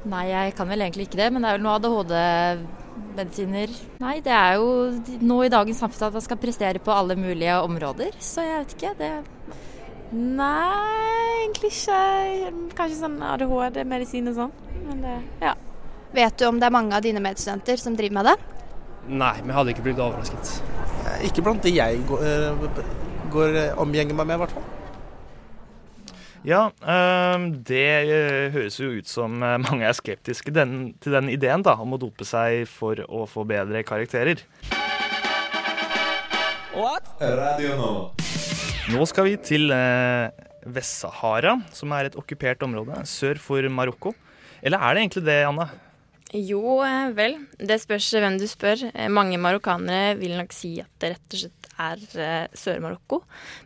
Nei, 0.04 0.24
jeg 0.28 0.52
kan 0.58 0.68
vel 0.68 0.84
egentlig 0.84 1.06
ikke 1.08 1.20
det, 1.22 1.30
men 1.32 1.44
det 1.44 1.48
er 1.48 1.56
vel 1.56 1.64
noe 1.64 1.76
ADHD-medisiner. 1.78 3.70
Nei, 4.02 4.18
det 4.24 4.34
er 4.36 4.58
jo 4.60 4.66
nå 5.24 5.38
i 5.46 5.52
dagens 5.52 5.80
samfunn 5.80 6.08
at 6.10 6.18
man 6.18 6.24
skal 6.26 6.40
prestere 6.42 6.82
på 6.84 6.92
alle 6.92 7.16
mulige 7.16 7.54
områder, 7.64 8.18
så 8.20 8.44
jeg 8.44 8.58
vet 8.60 8.74
ikke. 8.76 8.92
Det 9.00 9.12
Nei, 10.14 11.40
egentlig 11.42 11.72
ikke. 11.72 12.52
Kanskje 12.76 13.00
sånn 13.00 13.16
ADHD-medisin 13.32 14.28
og 14.30 14.36
sånn. 14.36 14.52
Men 14.84 15.00
det, 15.02 15.16
ja. 15.42 15.54
Vet 16.14 16.36
du 16.38 16.46
om 16.46 16.60
det 16.60 16.68
er 16.68 16.76
mange 16.76 16.94
av 16.94 17.02
dine 17.02 17.22
medstudenter 17.24 17.80
som 17.80 17.96
driver 17.98 18.20
med 18.20 18.28
det? 18.28 18.36
Nei, 19.08 19.34
men 19.40 19.50
jeg 19.50 19.56
hadde 19.56 19.74
ikke 19.74 19.86
blitt 19.88 20.04
overrasket. 20.04 20.52
Ikke 21.26 21.42
blant 21.44 21.64
de 21.64 21.72
jeg 21.74 22.04
går, 22.08 22.22
går 23.32 23.58
omgjenger 23.82 24.20
meg 24.20 24.28
med, 24.28 24.36
i 24.36 24.42
hvert 24.44 24.54
fall. 24.54 24.68
Ja, 26.44 26.68
det 27.64 27.84
høres 28.52 28.76
jo 28.76 28.90
ut 28.98 29.08
som 29.08 29.38
mange 29.40 29.86
er 29.88 29.96
skeptiske 29.96 30.52
til 30.52 31.14
den 31.16 31.30
ideen 31.32 31.64
da, 31.64 31.72
om 31.80 31.96
å 31.96 32.00
dope 32.00 32.26
seg 32.28 32.66
for 32.68 33.00
å 33.08 33.24
få 33.24 33.46
bedre 33.48 33.80
karakterer. 33.86 34.42
What? 36.74 37.08
Radio 37.22 37.78
nå. 37.80 37.90
Nå 38.92 39.06
skal 39.08 39.30
vi 39.30 39.38
til 39.40 39.72
eh, 39.72 40.28
Vest-Sahara, 40.68 41.54
som 41.72 41.92
er 41.96 42.10
et 42.10 42.18
okkupert 42.20 42.60
område 42.66 43.00
sør 43.08 43.40
for 43.40 43.64
Marokko. 43.72 44.12
Eller 44.60 44.84
er 44.84 44.92
det 44.92 45.04
egentlig 45.06 45.24
det, 45.24 45.40
Anna? 45.48 45.70
Jo, 46.34 46.80
vel. 47.16 47.38
Det 47.56 47.78
spørs 47.80 48.10
hvem 48.18 48.36
du 48.40 48.44
spør. 48.50 48.84
Mange 49.08 49.40
marokkanere 49.40 50.18
vil 50.20 50.36
nok 50.36 50.52
si 50.52 50.76
at 50.82 50.90
det 51.00 51.14
rett 51.14 51.36
og 51.38 51.44
slett 51.46 51.63
er 51.80 52.00
Sør-Marokko. 52.56 53.22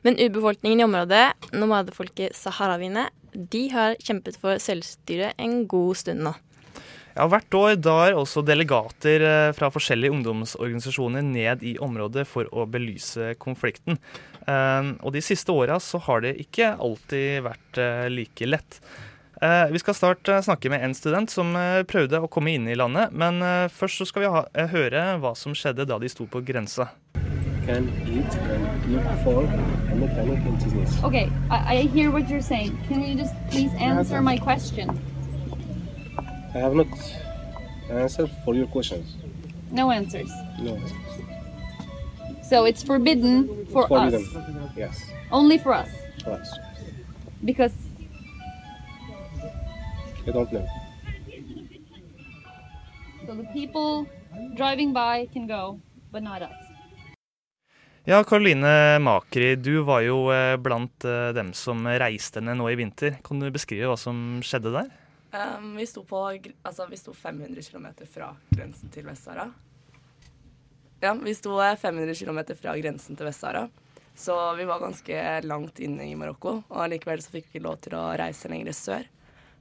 Men 0.06 0.18
urbefolkningen 0.18 0.82
i 0.82 0.86
området, 0.88 1.24
nomadefolket 1.52 2.36
saharawiene, 2.36 3.08
de 3.32 3.68
har 3.72 3.96
kjempet 4.02 4.38
for 4.40 4.60
selvstyre 4.62 5.34
en 5.38 5.64
god 5.70 5.98
stund 6.00 6.24
nå. 6.26 6.34
Ja, 7.18 7.26
Hvert 7.26 7.54
år 7.58 7.74
drar 7.82 8.14
også 8.14 8.44
delegater 8.46 9.24
fra 9.56 9.72
forskjellige 9.74 10.12
ungdomsorganisasjoner 10.14 11.24
ned 11.26 11.64
i 11.66 11.74
området 11.82 12.28
for 12.30 12.46
å 12.54 12.66
belyse 12.70 13.32
konflikten. 13.42 13.98
Og 14.46 15.10
de 15.16 15.22
siste 15.24 15.50
åra 15.50 15.80
har 16.06 16.22
det 16.22 16.36
ikke 16.44 16.76
alltid 16.78 17.42
vært 17.48 17.80
like 18.14 18.46
lett. 18.46 18.78
Vi 19.38 19.82
skal 19.82 19.98
snart 19.98 20.30
snakke 20.46 20.70
med 20.70 20.84
en 20.86 20.94
student 20.94 21.30
som 21.30 21.52
prøvde 21.90 22.22
å 22.22 22.30
komme 22.30 22.54
inn 22.54 22.70
i 22.70 22.78
landet, 22.78 23.10
men 23.10 23.42
først 23.74 24.06
skal 24.06 24.24
vi 24.24 24.68
høre 24.76 25.04
hva 25.18 25.34
som 25.38 25.58
skjedde 25.58 25.90
da 25.90 25.98
de 25.98 26.10
sto 26.10 26.26
på 26.30 26.42
grensa. 26.46 26.92
Can 27.68 27.84
eat 28.08 28.32
and 28.48 28.92
look 28.94 29.04
for 29.24 29.44
a 29.44 29.94
mechanic 29.94 30.38
and 30.48 30.56
business. 30.64 31.04
Okay, 31.04 31.30
I, 31.50 31.74
I 31.74 31.76
hear 31.82 32.10
what 32.10 32.26
you're 32.30 32.40
saying. 32.40 32.78
Can 32.88 33.02
you 33.02 33.14
just 33.14 33.34
please 33.50 33.70
answer 33.74 34.22
my 34.22 34.38
question? 34.38 34.88
I 36.54 36.58
have 36.64 36.74
not 36.74 36.86
answered 37.90 38.30
for 38.42 38.54
your 38.54 38.66
questions. 38.68 39.16
No 39.70 39.90
answers. 39.90 40.30
No 40.58 40.76
answers. 40.76 40.98
So 42.42 42.64
it's 42.64 42.82
forbidden 42.82 43.66
for 43.66 43.86
Forbidden. 43.86 44.24
us. 44.24 44.72
Yes. 44.74 45.04
Only 45.30 45.58
for 45.58 45.74
us. 45.74 45.90
For 46.24 46.32
us. 46.32 46.48
Because 47.44 47.74
I 50.26 50.30
don't 50.30 50.50
know. 50.50 50.66
so 53.26 53.34
the 53.34 53.44
people 53.52 54.08
driving 54.56 54.94
by 54.94 55.28
can 55.34 55.46
go, 55.46 55.80
but 56.10 56.22
not 56.22 56.40
us. 56.40 56.67
Ja, 58.08 58.24
Karoline 58.24 58.98
Makri, 58.98 59.56
du 59.56 59.82
var 59.84 60.00
jo 60.00 60.30
eh, 60.32 60.56
blant 60.56 61.04
eh, 61.04 61.28
dem 61.36 61.50
som 61.52 61.82
reiste 61.84 62.40
ned 62.40 62.56
nå 62.56 62.70
i 62.72 62.76
vinter. 62.80 63.18
Kan 63.20 63.36
du 63.36 63.50
beskrive 63.52 63.90
hva 63.90 63.98
som 64.00 64.38
skjedde 64.40 64.72
der? 64.72 64.88
Um, 65.34 65.74
vi, 65.76 65.84
sto 65.84 66.06
på, 66.08 66.22
altså, 66.64 66.86
vi 66.88 66.96
sto 66.96 67.12
500 67.12 67.60
km 67.68 67.90
fra 68.08 68.30
grensen 68.48 68.88
til 68.94 69.04
Vest-Sahara. 69.10 69.50
Ja, 71.04 71.12
vi 71.20 71.36
sto 71.36 71.60
eh, 71.60 71.76
500 71.76 72.16
km 72.16 72.40
fra 72.56 72.78
grensen 72.80 73.20
til 73.20 73.28
Vest-Sahara. 73.28 73.66
Så 74.16 74.40
vi 74.56 74.64
var 74.72 74.80
ganske 74.80 75.28
langt 75.44 75.84
inne 75.84 76.08
i 76.08 76.16
Marokko. 76.16 76.62
Og 76.64 76.88
likevel 76.88 77.20
så 77.20 77.36
fikk 77.36 77.52
vi 77.52 77.58
ikke 77.58 77.68
lov 77.68 77.76
til 77.84 78.00
å 78.00 78.06
reise 78.16 78.48
lenger 78.48 78.72
sør. 78.72 79.04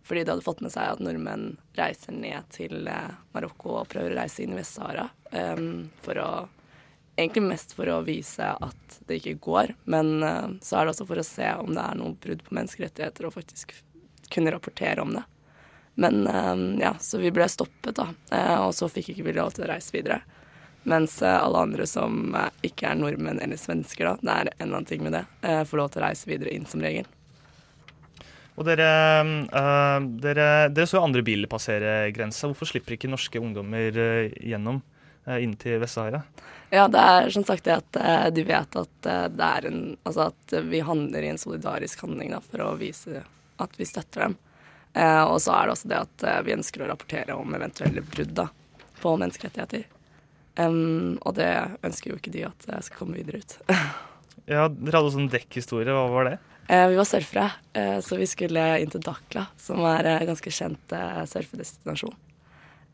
Fordi 0.08 0.24
det 0.24 0.32
hadde 0.32 0.48
fått 0.48 0.64
med 0.64 0.72
seg 0.72 0.94
at 0.94 1.04
nordmenn 1.04 1.58
reiser 1.76 2.16
ned 2.16 2.48
til 2.56 2.88
eh, 2.88 3.12
Marokko 3.36 3.82
og 3.82 3.92
prøver 3.92 4.16
å 4.16 4.22
reise 4.24 4.48
inn 4.48 4.56
i 4.56 4.62
Vest-Sahara. 4.64 5.10
Um, 5.36 5.90
for 6.00 6.24
å 6.24 6.32
Egentlig 7.18 7.42
mest 7.48 7.72
for 7.74 7.90
å 7.90 8.04
vise 8.06 8.46
at 8.46 8.98
det 9.10 9.16
ikke 9.18 9.40
går, 9.42 9.72
men 9.90 10.22
uh, 10.22 10.52
så 10.62 10.78
er 10.78 10.86
det 10.86 10.92
også 10.94 11.08
for 11.10 11.18
å 11.18 11.26
se 11.26 11.48
om 11.58 11.72
det 11.74 11.82
er 11.82 11.98
noe 11.98 12.14
brudd 12.22 12.44
på 12.46 12.54
menneskerettigheter, 12.54 13.26
og 13.26 13.34
faktisk 13.34 13.74
kunne 14.30 14.54
rapportere 14.54 15.02
om 15.02 15.16
det. 15.16 15.24
Men 15.98 16.28
uh, 16.30 16.54
ja, 16.78 16.92
så 17.02 17.18
vi 17.18 17.32
ble 17.34 17.48
stoppet, 17.50 17.98
da. 17.98 18.12
uh, 18.30 18.68
og 18.68 18.76
så 18.78 18.86
fikk 18.94 19.16
ikke 19.16 19.26
vi 19.26 19.34
lov 19.40 19.56
til 19.56 19.66
å 19.66 19.72
reise 19.72 19.96
videre. 19.96 20.20
Mens 20.88 21.18
alle 21.26 21.66
andre 21.66 21.84
som 21.90 22.30
ikke 22.64 22.86
er 22.88 23.00
nordmenn 23.02 23.42
eller 23.44 23.58
svensker, 23.60 24.08
da, 24.08 24.14
det 24.22 24.36
er 24.36 24.52
en 24.52 24.62
eller 24.62 24.78
annen 24.78 24.86
ting 24.88 25.02
med 25.04 25.18
det, 25.18 25.24
får 25.68 25.82
lov 25.82 25.90
til 25.92 26.00
å 26.00 26.06
reise 26.06 26.30
videre 26.30 26.54
inn 26.56 26.70
som 26.70 26.80
regel. 26.86 27.10
Og 28.56 28.64
dere, 28.70 28.88
dere, 30.24 30.46
dere 30.72 30.88
så 30.88 31.02
andre 31.04 31.26
biler 31.28 31.52
passere 31.52 32.06
grensa. 32.16 32.48
Hvorfor 32.48 32.72
slipper 32.72 32.96
ikke 32.96 33.12
norske 33.12 33.42
ungdommer 33.42 34.00
gjennom 34.40 34.80
inn 35.44 35.56
til 35.60 35.80
Vest-Sahara? 35.82 36.22
Ja, 36.70 36.88
det 36.92 37.00
er 37.00 37.30
som 37.32 37.46
sagt 37.48 37.68
det 37.68 37.78
at 37.78 38.00
eh, 38.00 38.28
de 38.36 38.44
vet 38.48 38.76
at 38.80 39.08
eh, 39.08 39.28
det 39.32 39.48
er 39.48 39.68
en 39.70 39.82
Altså 40.04 40.30
at 40.32 40.56
vi 40.68 40.82
handler 40.84 41.24
i 41.24 41.30
en 41.32 41.40
solidarisk 41.40 42.04
handling 42.04 42.34
da, 42.36 42.42
for 42.44 42.64
å 42.66 42.74
vise 42.80 43.24
at 43.58 43.80
vi 43.80 43.88
støtter 43.88 44.28
dem. 44.28 44.38
Eh, 44.94 45.24
og 45.24 45.40
så 45.44 45.54
er 45.56 45.68
det 45.68 45.76
også 45.76 45.92
det 45.92 46.02
at 46.02 46.26
eh, 46.28 46.42
vi 46.48 46.56
ønsker 46.58 46.84
å 46.84 46.90
rapportere 46.92 47.38
om 47.38 47.56
eventuelle 47.56 48.04
brudd 48.04 48.36
da, 48.38 48.50
på 49.02 49.16
menneskerettigheter. 49.20 49.88
Um, 50.58 51.20
og 51.22 51.36
det 51.38 51.52
ønsker 51.86 52.12
jo 52.12 52.18
ikke 52.18 52.34
de 52.34 52.48
at 52.48 52.64
jeg 52.66 52.86
skal 52.88 53.04
komme 53.04 53.20
videre 53.20 53.44
ut. 53.44 53.60
Ja, 54.48 54.70
Dere 54.72 55.02
hadde 55.02 55.10
også 55.10 55.20
en 55.20 55.32
dekkhistorie. 55.34 55.92
Hva 55.92 56.06
var 56.08 56.28
det? 56.30 56.38
Eh, 56.72 56.86
vi 56.88 56.96
var 56.96 57.04
surfere, 57.04 57.50
eh, 57.74 57.98
så 58.00 58.16
vi 58.16 58.28
skulle 58.28 58.62
inn 58.80 58.92
til 58.94 59.04
Dakla, 59.04 59.46
som 59.60 59.82
er 59.88 60.08
en 60.08 60.30
ganske 60.30 60.52
kjent 60.52 60.94
eh, 60.96 61.24
surfedestinasjon. 61.28 62.14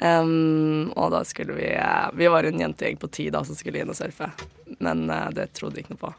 Em, 0.02 0.90
og 0.98 1.12
da 1.14 1.22
skulle 1.28 1.56
vi 1.56 1.68
eh, 1.78 2.08
Vi 2.18 2.30
var 2.32 2.48
en 2.48 2.60
jentegjeng 2.60 2.98
på 3.00 3.10
ti 3.14 3.28
da 3.32 3.44
som 3.46 3.56
skulle 3.56 3.84
inn 3.84 3.92
og 3.92 3.98
surfe, 3.98 4.32
men 4.84 5.06
uh, 5.12 5.30
det 5.36 5.52
trodde 5.56 5.78
vi 5.78 5.84
ikke 5.84 5.94
noe 5.94 6.02
på. 6.02 6.14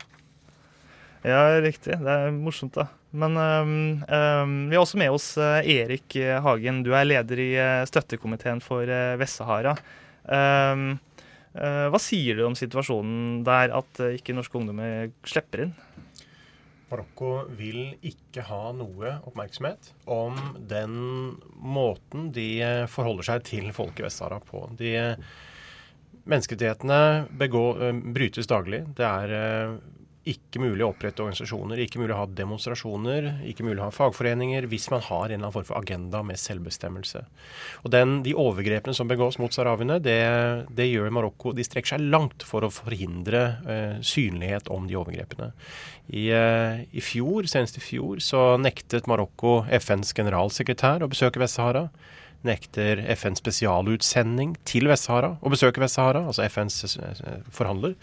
Ja, 1.25 1.57
riktig. 1.65 1.97
Det 2.05 2.15
er 2.15 2.37
morsomt, 2.37 2.77
da. 2.77 2.87
Men 3.17 3.39
um, 3.39 3.75
um, 4.05 4.55
vi 4.69 4.77
har 4.77 4.83
også 4.83 5.01
med 5.01 5.15
oss 5.15 5.31
eh, 5.41 5.71
Erik 5.79 6.17
Hagen. 6.45 6.83
Du 6.85 6.93
er 6.93 7.07
leder 7.07 7.41
i 7.41 7.51
støttekomiteen 7.89 8.61
for 8.63 8.91
Vest-Sahara. 9.21 9.73
Eh, 11.55 11.89
hva 11.89 12.01
sier 12.03 12.37
du 12.37 12.45
om 12.49 12.57
situasjonen 12.59 13.41
der 13.47 13.73
at 13.79 14.03
ikke 14.19 14.35
norske 14.37 14.59
ungdommer 14.59 15.13
slipper 15.25 15.65
inn? 15.65 15.75
Marokko 16.91 17.33
vil 17.59 17.97
ikke 18.05 18.45
ha 18.49 18.69
noe 18.77 19.17
oppmerksomhet 19.27 19.91
om 20.11 20.37
den 20.71 20.95
måten 21.55 22.31
de 22.35 22.49
forholder 22.93 23.29
seg 23.31 23.49
til 23.49 23.73
folk 23.77 23.99
i 23.99 24.07
Vest-Sahara 24.07 24.41
på. 24.45 24.67
De 24.79 24.95
eh, 25.01 25.35
Menneskerettighetene 26.25 27.01
eh, 27.29 27.99
brytes 28.17 28.49
daglig. 28.49 28.85
Det 28.97 29.05
er 29.05 29.35
eh, 29.37 29.75
ikke 30.25 30.61
mulig 30.63 30.85
å 30.87 30.91
opprette 30.95 31.21
organisasjoner, 31.21 31.81
ikke 31.85 32.01
mulig 32.01 32.15
å 32.15 32.23
ha 32.23 32.29
demonstrasjoner, 32.33 33.27
ikke 33.51 33.67
mulig 33.67 33.83
å 33.83 33.89
ha 33.91 33.95
fagforeninger 33.95 34.65
hvis 34.71 34.87
man 34.93 35.03
har 35.05 35.27
en 35.27 35.35
eller 35.35 35.43
annen 35.43 35.55
form 35.55 35.67
for 35.69 35.81
agenda 35.81 36.23
med 36.25 36.41
selvbestemmelse. 36.41 37.25
Og 37.85 37.93
den, 37.93 38.17
De 38.25 38.33
overgrepene 38.33 38.97
som 38.97 39.11
begås 39.11 39.37
mot 39.43 39.53
sahrawiene, 39.53 39.99
det, 40.01 40.17
det 40.73 40.89
gjør 40.89 41.13
Marokko 41.13 41.53
De 41.57 41.65
strekker 41.67 41.95
seg 41.95 42.09
langt 42.09 42.47
for 42.47 42.65
å 42.65 42.73
forhindre 42.73 43.45
eh, 43.69 43.97
synlighet 44.01 44.71
om 44.73 44.89
de 44.89 44.97
overgrepene. 44.97 45.53
I, 46.09 46.29
eh, 46.33 46.85
I 46.89 47.05
fjor, 47.05 47.49
senest 47.51 47.79
i 47.81 47.85
fjor, 47.85 48.23
så 48.25 48.55
nektet 48.61 49.09
Marokko 49.11 49.63
FNs 49.69 50.15
generalsekretær 50.17 51.05
å 51.05 51.11
besøke 51.13 51.43
Vest-Sahara. 51.43 51.89
Nekter 52.45 53.01
FNs 53.15 53.41
spesialutsending 53.41 54.57
til 54.69 54.89
Vest-Sahara 54.91 55.35
å 55.41 55.53
besøke 55.53 55.81
Vest-Sahara, 55.85 56.27
altså 56.29 56.45
FNs 56.49 56.97
eh, 56.97 57.39
forhandler. 57.53 57.97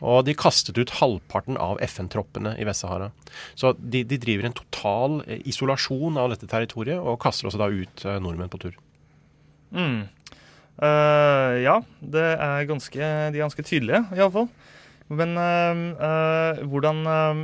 Og 0.00 0.24
de 0.24 0.34
kastet 0.38 0.78
ut 0.80 0.94
halvparten 1.00 1.58
av 1.60 1.80
FN-troppene 1.84 2.54
i 2.60 2.64
Vest-Sahara. 2.68 3.10
Så 3.58 3.74
de, 3.78 4.02
de 4.08 4.18
driver 4.20 4.48
en 4.48 4.56
total 4.56 5.20
eh, 5.26 5.42
isolasjon 5.50 6.16
av 6.20 6.32
dette 6.32 6.48
territoriet, 6.50 7.00
og 7.00 7.20
kaster 7.22 7.50
også 7.50 7.60
da 7.60 7.68
ut 7.68 8.06
eh, 8.06 8.20
nordmenn 8.22 8.52
på 8.52 8.62
tur. 8.64 8.78
Mm. 9.76 10.08
Uh, 10.80 11.60
ja, 11.60 11.76
det 12.00 12.24
er 12.40 12.68
ganske, 12.68 12.98
de 12.98 13.36
er 13.36 13.44
ganske 13.44 13.64
tydelige, 13.68 14.06
iallfall. 14.16 14.48
Men 15.10 15.34
øh, 15.34 16.60
hvordan 16.70 17.00
øh, 17.02 17.40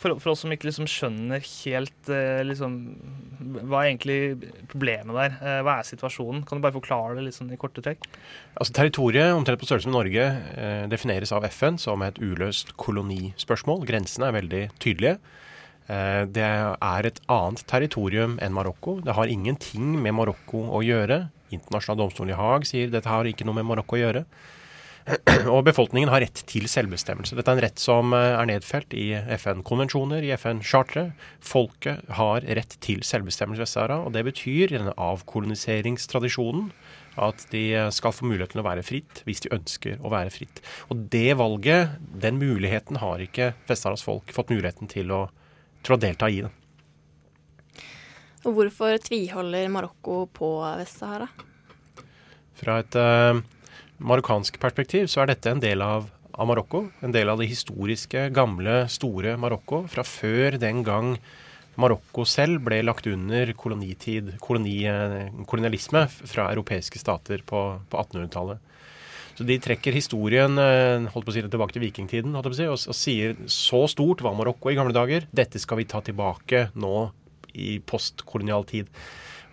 for, 0.00 0.16
for, 0.18 0.32
oss 0.32 0.42
som 0.42 0.50
ikke 0.50 0.66
liksom 0.66 0.88
skjønner 0.90 1.44
helt 1.62 2.10
liksom, 2.48 2.74
Hva 3.60 3.84
er 3.84 3.92
egentlig 3.92 4.18
problemet 4.70 5.14
der? 5.14 5.36
hva 5.62 5.78
er 5.78 5.86
situasjonen? 5.86 6.42
Kan 6.42 6.58
du 6.58 6.64
bare 6.64 6.74
forklare 6.74 7.14
det 7.18 7.28
liksom, 7.28 7.52
i 7.54 7.60
korte 7.60 7.84
trekk? 7.84 8.08
Altså, 8.58 8.74
territoriet, 8.74 9.30
omtrent 9.36 9.62
på 9.62 9.68
størrelse 9.68 9.90
med 9.90 9.98
Norge, 9.98 10.26
defineres 10.90 11.32
av 11.36 11.46
FN 11.52 11.78
som 11.78 12.02
et 12.02 12.18
uløst 12.18 12.74
kolonispørsmål. 12.80 13.86
Grensene 13.86 14.30
er 14.30 14.38
veldig 14.40 14.64
tydelige. 14.82 15.18
Det 16.34 16.44
er 16.44 17.06
et 17.06 17.20
annet 17.28 17.62
territorium 17.68 18.38
enn 18.42 18.56
Marokko. 18.56 18.98
Det 19.04 19.14
har 19.14 19.30
ingenting 19.30 19.94
med 20.00 20.16
Marokko 20.16 20.64
å 20.72 20.82
gjøre. 20.82 21.26
Internasjonal 21.52 22.04
domstol 22.04 22.32
i 22.32 22.38
Haag 22.38 22.66
sier 22.68 22.92
dette 22.92 23.10
har 23.10 23.28
ikke 23.28 23.46
noe 23.46 23.60
med 23.60 23.68
Marokko 23.68 23.98
å 23.98 24.02
gjøre. 24.02 24.24
Og 25.54 25.66
befolkningen 25.66 26.08
har 26.08 26.22
rett 26.24 26.40
til 26.48 26.64
selvbestemmelse. 26.70 27.36
Dette 27.36 27.52
er 27.52 27.58
en 27.58 27.64
rett 27.66 27.80
som 27.82 28.14
eh, 28.16 28.32
er 28.38 28.48
nedfelt 28.48 28.94
i 28.96 29.10
FN-konvensjoner, 29.36 30.24
i 30.24 30.32
FN-charteret. 30.38 31.12
Folket 31.44 32.00
har 32.16 32.46
rett 32.56 32.78
til 32.84 33.04
selvbestemmelse 33.04 33.60
i 33.60 33.64
Vest-Sahara, 33.66 34.00
og 34.06 34.14
det 34.16 34.24
betyr 34.30 34.72
i 34.72 34.78
denne 34.78 34.96
avkoloniseringstradisjonen 34.96 36.70
at 37.20 37.44
de 37.52 37.66
skal 37.94 38.14
få 38.14 38.26
mulighet 38.26 38.54
til 38.54 38.62
å 38.64 38.66
være 38.66 38.82
fritt 38.82 39.20
hvis 39.28 39.44
de 39.44 39.52
ønsker 39.54 40.00
å 40.02 40.10
være 40.10 40.32
fritt. 40.34 40.62
Og 40.90 41.06
det 41.12 41.36
valget, 41.38 41.94
den 42.24 42.40
muligheten, 42.40 42.98
har 43.04 43.22
ikke 43.22 43.52
Vest-Saharas 43.68 44.04
folk 44.06 44.32
fått 44.34 44.50
muligheten 44.54 44.90
til 44.90 45.12
å, 45.14 45.26
til 45.84 45.96
å 45.96 46.00
delta 46.00 46.30
i. 46.32 46.42
det. 46.46 47.84
Og 48.44 48.56
hvorfor 48.58 48.96
tviholder 49.04 49.70
Marokko 49.72 50.24
på 50.32 50.50
Vest-Sahara? 50.80 51.28
Fra 52.54 52.80
et 52.82 52.98
uh, 52.98 53.38
marokkansk 53.98 54.58
perspektiv 54.62 55.08
så 55.10 55.22
er 55.22 55.32
dette 55.32 55.52
en 55.52 55.62
del 55.62 55.82
av, 55.84 56.08
av 56.32 56.50
Marokko. 56.50 56.86
En 57.04 57.14
del 57.14 57.30
av 57.30 57.40
det 57.40 57.48
historiske, 57.50 58.28
gamle, 58.34 58.84
store 58.92 59.36
Marokko 59.40 59.84
fra 59.90 60.04
før 60.06 60.58
den 60.62 60.82
gang 60.86 61.16
Marokko 61.80 62.22
selv 62.28 62.62
ble 62.66 62.80
lagt 62.84 63.06
under 63.10 63.50
kolonitid, 63.58 64.36
koloni, 64.42 64.84
eh, 64.86 65.32
kolonialisme 65.50 66.04
fra 66.10 66.50
europeiske 66.52 67.00
stater 67.02 67.42
på, 67.46 67.64
på 67.90 68.04
1800-tallet. 68.04 68.70
Så 69.34 69.42
De 69.42 69.56
trekker 69.58 69.96
historien 69.96 70.54
eh, 70.62 71.10
holdt 71.10 71.26
på 71.26 71.32
å 71.32 71.34
si, 71.34 71.42
tilbake 71.42 71.74
til 71.74 71.82
vikingtiden 71.82 72.36
holdt 72.36 72.52
på 72.52 72.54
å 72.54 72.60
si, 72.60 72.70
og, 72.70 72.78
og 72.78 72.98
sier 72.98 73.34
så 73.50 73.82
stort 73.90 74.22
var 74.22 74.36
Marokko 74.38 74.70
i 74.70 74.78
gamle 74.78 74.94
dager. 74.94 75.26
Dette 75.34 75.58
skal 75.62 75.82
vi 75.82 75.88
ta 75.90 76.02
tilbake 76.06 76.68
nå 76.78 76.94
i 77.58 77.78
postkolonial 77.86 78.66
tid. 78.70 78.90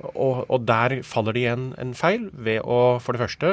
Og, 0.01 0.45
og, 0.49 0.63
der 0.65 1.01
faller 1.05 1.35
det 1.35 1.43
igjen 1.43 1.65
en 1.81 1.93
feil 1.97 2.29
ved 2.33 2.63
å 2.65 2.97
for 3.03 3.13
det 3.13 3.21
første 3.21 3.51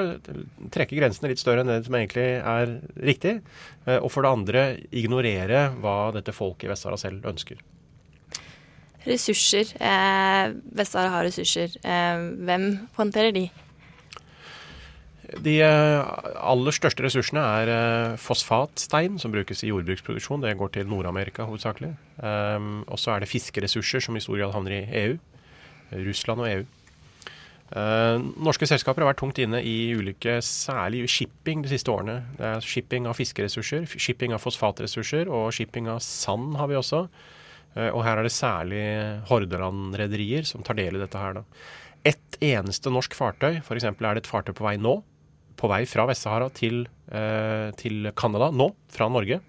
trekke 0.75 0.97
grensene 0.97 1.33
litt 1.33 1.43
større 1.43 1.64
enn 1.64 1.71
det 1.71 1.83
som 1.87 1.97
egentlig 1.99 2.28
er 2.40 2.75
riktig. 2.97 3.38
Eh, 3.87 3.99
og 3.99 4.09
for 4.14 4.25
det 4.25 4.33
andre 4.33 4.64
ignorere 4.88 5.69
hva 5.83 5.99
dette 6.17 6.35
folket 6.37 6.69
i 6.69 6.73
Vest-Sahara 6.73 7.00
selv 7.00 7.28
ønsker. 7.28 7.61
Ressurser. 9.09 9.76
Eh, 9.76 10.57
Vest-Sahara 10.78 11.19
har 11.19 11.28
ressurser. 11.28 11.76
Eh, 11.85 12.28
hvem 12.49 12.71
håndterer 12.97 13.37
de? 13.37 13.49
De 15.45 15.59
eh, 15.61 16.11
aller 16.40 16.73
største 16.73 17.05
ressursene 17.05 17.40
er 17.61 17.71
eh, 17.73 18.19
fosfatstein, 18.21 19.19
som 19.21 19.33
brukes 19.35 19.61
i 19.61 19.69
jordbruksproduksjon. 19.69 20.40
Det 20.45 20.57
går 20.57 20.73
til 20.73 20.88
Nord-Amerika 20.88 21.45
hovedsakelig. 21.49 21.93
Um, 22.17 22.87
og 22.88 22.97
så 23.00 23.12
er 23.12 23.23
det 23.23 23.28
fiskeressurser, 23.28 24.00
som 24.00 24.17
i 24.17 24.23
stor 24.25 24.38
grad 24.40 24.55
havner 24.57 24.78
i 24.78 24.87
EU. 25.02 25.19
Russland 25.92 26.45
og 26.45 26.50
EU. 26.50 26.66
Uh, 27.68 28.16
norske 28.40 28.64
selskaper 28.64 29.04
har 29.04 29.11
vært 29.11 29.21
tungt 29.21 29.38
inne 29.42 29.59
i 29.61 29.90
ulike, 29.92 30.38
særlig 30.45 31.02
shipping 31.12 31.61
de 31.64 31.73
siste 31.75 31.92
årene. 31.92 32.23
Det 32.38 32.47
er 32.49 32.64
shipping 32.64 33.09
av 33.11 33.18
fiskeressurser, 33.18 33.85
shipping 34.00 34.33
av 34.33 34.40
fosfatressurser 34.40 35.28
og 35.28 35.50
shipping 35.52 35.90
av 35.92 36.00
sand 36.04 36.57
har 36.57 36.71
vi 36.71 36.78
også. 36.80 37.04
Uh, 37.76 37.91
og 37.91 38.00
her 38.06 38.17
er 38.17 38.25
det 38.25 38.32
særlig 38.32 38.86
Hordaland-rederier 39.28 40.49
som 40.49 40.65
tar 40.65 40.80
del 40.80 40.97
i 40.97 41.02
dette 41.02 41.21
her. 41.21 41.41
da. 41.41 41.45
Ett 42.08 42.41
eneste 42.41 42.93
norsk 42.95 43.17
fartøy, 43.19 43.60
f.eks. 43.60 43.91
er 43.91 44.00
det 44.00 44.25
et 44.25 44.30
fartøy 44.30 44.54
på 44.56 44.65
vei 44.65 44.78
nå, 44.80 45.00
på 45.58 45.69
vei 45.69 45.82
fra 45.91 46.06
Vest-Sahara 46.08 46.49
til, 46.54 46.86
uh, 47.13 47.69
til 47.76 48.08
Canada 48.17 48.49
nå, 48.54 48.71
fra 48.95 49.10
Norge. 49.13 49.43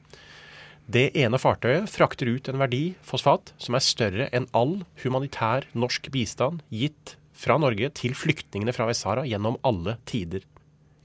Det 0.89 1.12
ene 1.21 1.38
fartøyet 1.38 1.86
frakter 1.93 2.32
ut 2.34 2.47
en 2.49 2.58
verdi, 2.58 2.95
fosfat, 3.06 3.52
som 3.62 3.75
er 3.78 3.84
større 3.86 4.25
enn 4.34 4.47
all 4.58 4.80
humanitær 5.04 5.67
norsk 5.78 6.08
bistand 6.10 6.63
gitt 6.73 7.13
fra 7.38 7.60
Norge 7.62 7.91
til 7.99 8.15
flyktningene 8.17 8.73
fra 8.73 8.88
Vest-Sahara 8.89 9.28
gjennom 9.30 9.60
alle 9.62 9.99
tider. 10.10 10.47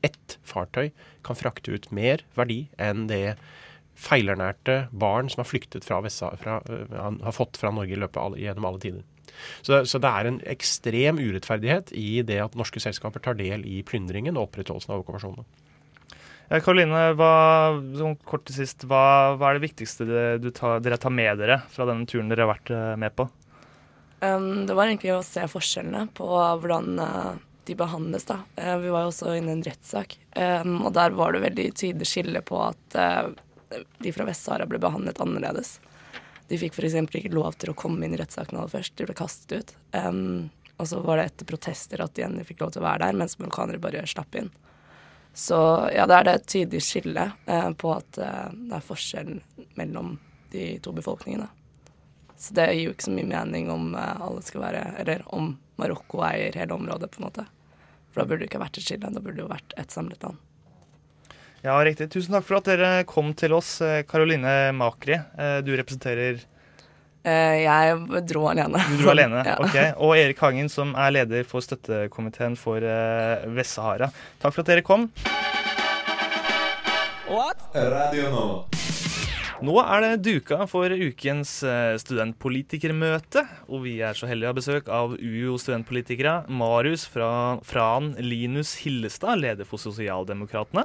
Ett 0.01 0.39
fartøy 0.41 0.89
kan 1.27 1.37
frakte 1.37 1.77
ut 1.77 1.91
mer 1.93 2.25
verdi 2.39 2.63
enn 2.81 3.11
det 3.11 3.37
feilernærte 4.01 4.87
barn 4.89 5.29
som 5.29 5.43
har 5.45 5.51
flyktet 5.51 5.85
fra 5.85 6.01
Vest-Sahara, 6.07 6.63
øh, 6.65 7.21
har 7.29 7.37
fått 7.37 7.61
fra 7.61 7.75
Norge 7.77 8.09
av, 8.09 8.39
gjennom 8.41 8.71
alle 8.71 8.81
tider. 8.81 9.05
Så, 9.61 9.83
så, 9.85 10.01
det 10.01 10.09
er 10.09 10.31
en 10.31 10.41
ekstrem 10.49 11.21
urettferdighet 11.21 11.93
i 11.93 12.23
det 12.25 12.41
at 12.41 12.57
norske 12.57 12.81
selskaper 12.81 13.21
tar 13.21 13.37
del 13.37 13.69
i 13.69 13.83
plyndringen 13.85 14.39
og 14.39 14.49
opprettholdelsen 14.49 14.97
av 14.97 15.05
okkupasjonene. 15.05 15.45
Karoline, 16.49 17.07
hva, 17.17 17.31
sånn 17.97 18.19
kort 18.29 18.45
til 18.49 18.59
sist, 18.59 18.85
hva, 18.89 19.35
hva 19.39 19.51
er 19.51 19.59
det 19.59 19.65
viktigste 19.65 20.05
tar, 20.57 20.83
dere 20.85 20.99
tar 21.01 21.15
med 21.15 21.41
dere 21.41 21.63
fra 21.73 21.87
denne 21.89 22.05
turen 22.11 22.29
dere 22.29 22.45
har 22.45 22.53
vært 22.53 22.73
eh, 22.75 22.93
med 23.01 23.15
på? 23.17 23.27
Um, 24.21 24.67
det 24.69 24.77
var 24.77 24.89
egentlig 24.89 25.15
å 25.15 25.25
se 25.25 25.45
forskjellene 25.51 26.07
på 26.17 26.27
hvordan 26.29 27.01
uh, 27.01 27.33
de 27.69 27.77
behandles. 27.77 28.29
da. 28.29 28.43
Uh, 28.59 28.77
vi 28.83 28.93
var 28.93 29.07
jo 29.07 29.13
også 29.13 29.35
inne 29.39 29.53
i 29.55 29.57
en 29.59 29.65
rettssak, 29.67 30.19
um, 30.37 30.79
og 30.85 30.93
der 30.97 31.17
var 31.17 31.35
det 31.35 31.45
veldig 31.45 31.67
tydelig 31.81 32.09
skille 32.09 32.45
på 32.45 32.61
at 32.65 32.99
uh, 33.01 33.33
de 33.99 34.13
fra 34.15 34.29
Vest-Sahara 34.29 34.69
ble 34.71 34.81
behandlet 34.83 35.21
annerledes. 35.21 35.79
De 36.49 36.61
fikk 36.61 36.77
f.eks. 36.77 36.99
ikke 37.09 37.33
lov 37.33 37.57
til 37.61 37.73
å 37.73 37.79
komme 37.79 38.05
inn 38.05 38.15
i 38.17 38.21
rettssaken 38.21 38.61
aller 38.61 38.73
først, 38.73 38.97
de 39.01 39.09
ble 39.09 39.17
kastet 39.17 39.57
ut. 39.57 39.75
Um, 39.97 40.51
og 40.77 40.89
så 40.91 41.01
var 41.05 41.21
det 41.21 41.31
etter 41.31 41.49
protester 41.49 42.03
at 42.05 42.15
de 42.15 42.25
igjen 42.25 42.41
fikk 42.47 42.65
lov 42.65 42.75
til 42.75 42.83
å 42.83 42.89
være 42.89 43.07
der, 43.07 43.19
mens 43.19 43.39
marokkanere 43.41 43.81
bare 43.83 44.05
slapp 44.11 44.37
inn. 44.39 44.51
Så 45.35 45.59
ja, 45.91 46.07
det 46.07 46.15
er 46.15 46.27
det 46.29 46.35
et 46.39 46.47
tydelig 46.47 46.83
skille 46.87 47.25
eh, 47.51 47.71
på 47.75 47.91
at 47.91 48.19
eh, 48.23 48.53
det 48.55 48.79
er 48.79 48.87
forskjell 48.87 49.33
mellom 49.75 50.15
de 50.55 50.69
to 50.83 50.93
befolkningene. 50.95 51.49
Så 52.39 52.55
det 52.55 52.69
gir 52.71 52.85
jo 52.85 52.95
ikke 52.95 53.09
så 53.09 53.15
mye 53.17 53.31
mening 53.33 53.71
om 53.75 53.93
eh, 53.99 54.23
alle 54.23 54.43
skal 54.47 54.63
være 54.63 54.85
Eller 55.03 55.25
om 55.35 55.57
Marokko 55.81 56.23
eier 56.29 56.55
hele 56.55 56.77
området, 56.79 57.11
på 57.11 57.19
en 57.19 57.27
måte. 57.27 57.47
For 58.13 58.23
da 58.23 58.29
burde 58.31 58.45
det 58.45 58.53
ikke 58.53 58.63
vært 58.63 58.79
et 58.79 58.87
skille, 58.87 59.11
da 59.11 59.23
burde 59.23 59.41
det 59.41 59.43
jo 59.43 59.51
vært 59.51 59.75
et 59.81 59.95
samlet 59.95 60.23
land. 60.23 60.39
Ja, 61.65 61.79
riktig. 61.83 62.11
Tusen 62.13 62.37
takk 62.37 62.45
for 62.47 62.61
at 62.61 62.69
dere 62.69 62.91
kom 63.09 63.33
til 63.35 63.57
oss. 63.57 63.79
Karoline 64.07 64.55
eh, 64.69 64.75
Makri, 64.77 65.17
eh, 65.19 65.59
du 65.67 65.73
representerer 65.75 66.45
jeg 67.25 68.23
dro 68.29 68.47
alene. 68.51 68.83
Du 68.91 69.03
dro 69.03 69.15
alene, 69.15 69.43
ja. 69.51 69.57
ok. 69.61 69.79
Og 70.05 70.15
Erik 70.19 70.43
Hagen, 70.45 70.69
som 70.73 70.93
er 70.99 71.17
leder 71.17 71.49
for 71.49 71.65
støttekomiteen 71.65 72.59
for 72.61 72.85
uh, 72.85 73.49
Vest-Sahara. 73.57 74.11
Takk 74.43 74.55
for 74.55 74.65
at 74.65 74.73
dere 74.75 74.85
kom. 74.87 75.09
What? 77.29 77.65
Radio 77.75 78.31
nå. 78.31 78.47
Nå 79.65 79.75
er 79.81 80.03
det 80.03 80.25
duka 80.27 80.67
for 80.69 80.93
ukens 80.93 81.63
eh, 81.65 81.95
studentpolitikermøte. 82.03 83.45
Og 83.71 83.85
vi 83.87 83.95
er 84.05 84.17
så 84.19 84.29
heldige 84.29 84.51
å 84.51 84.53
ha 84.53 84.59
besøk 84.59 84.91
av 84.93 85.15
UiO 85.17 85.55
studentpolitikere. 85.61 86.43
Marius 86.53 87.07
fra 87.09 87.31
Fran 87.65 88.13
Linus 88.21 88.75
Hillestad, 88.83 89.41
leder 89.41 89.69
for 89.69 89.81
Sosialdemokratene. 89.81 90.85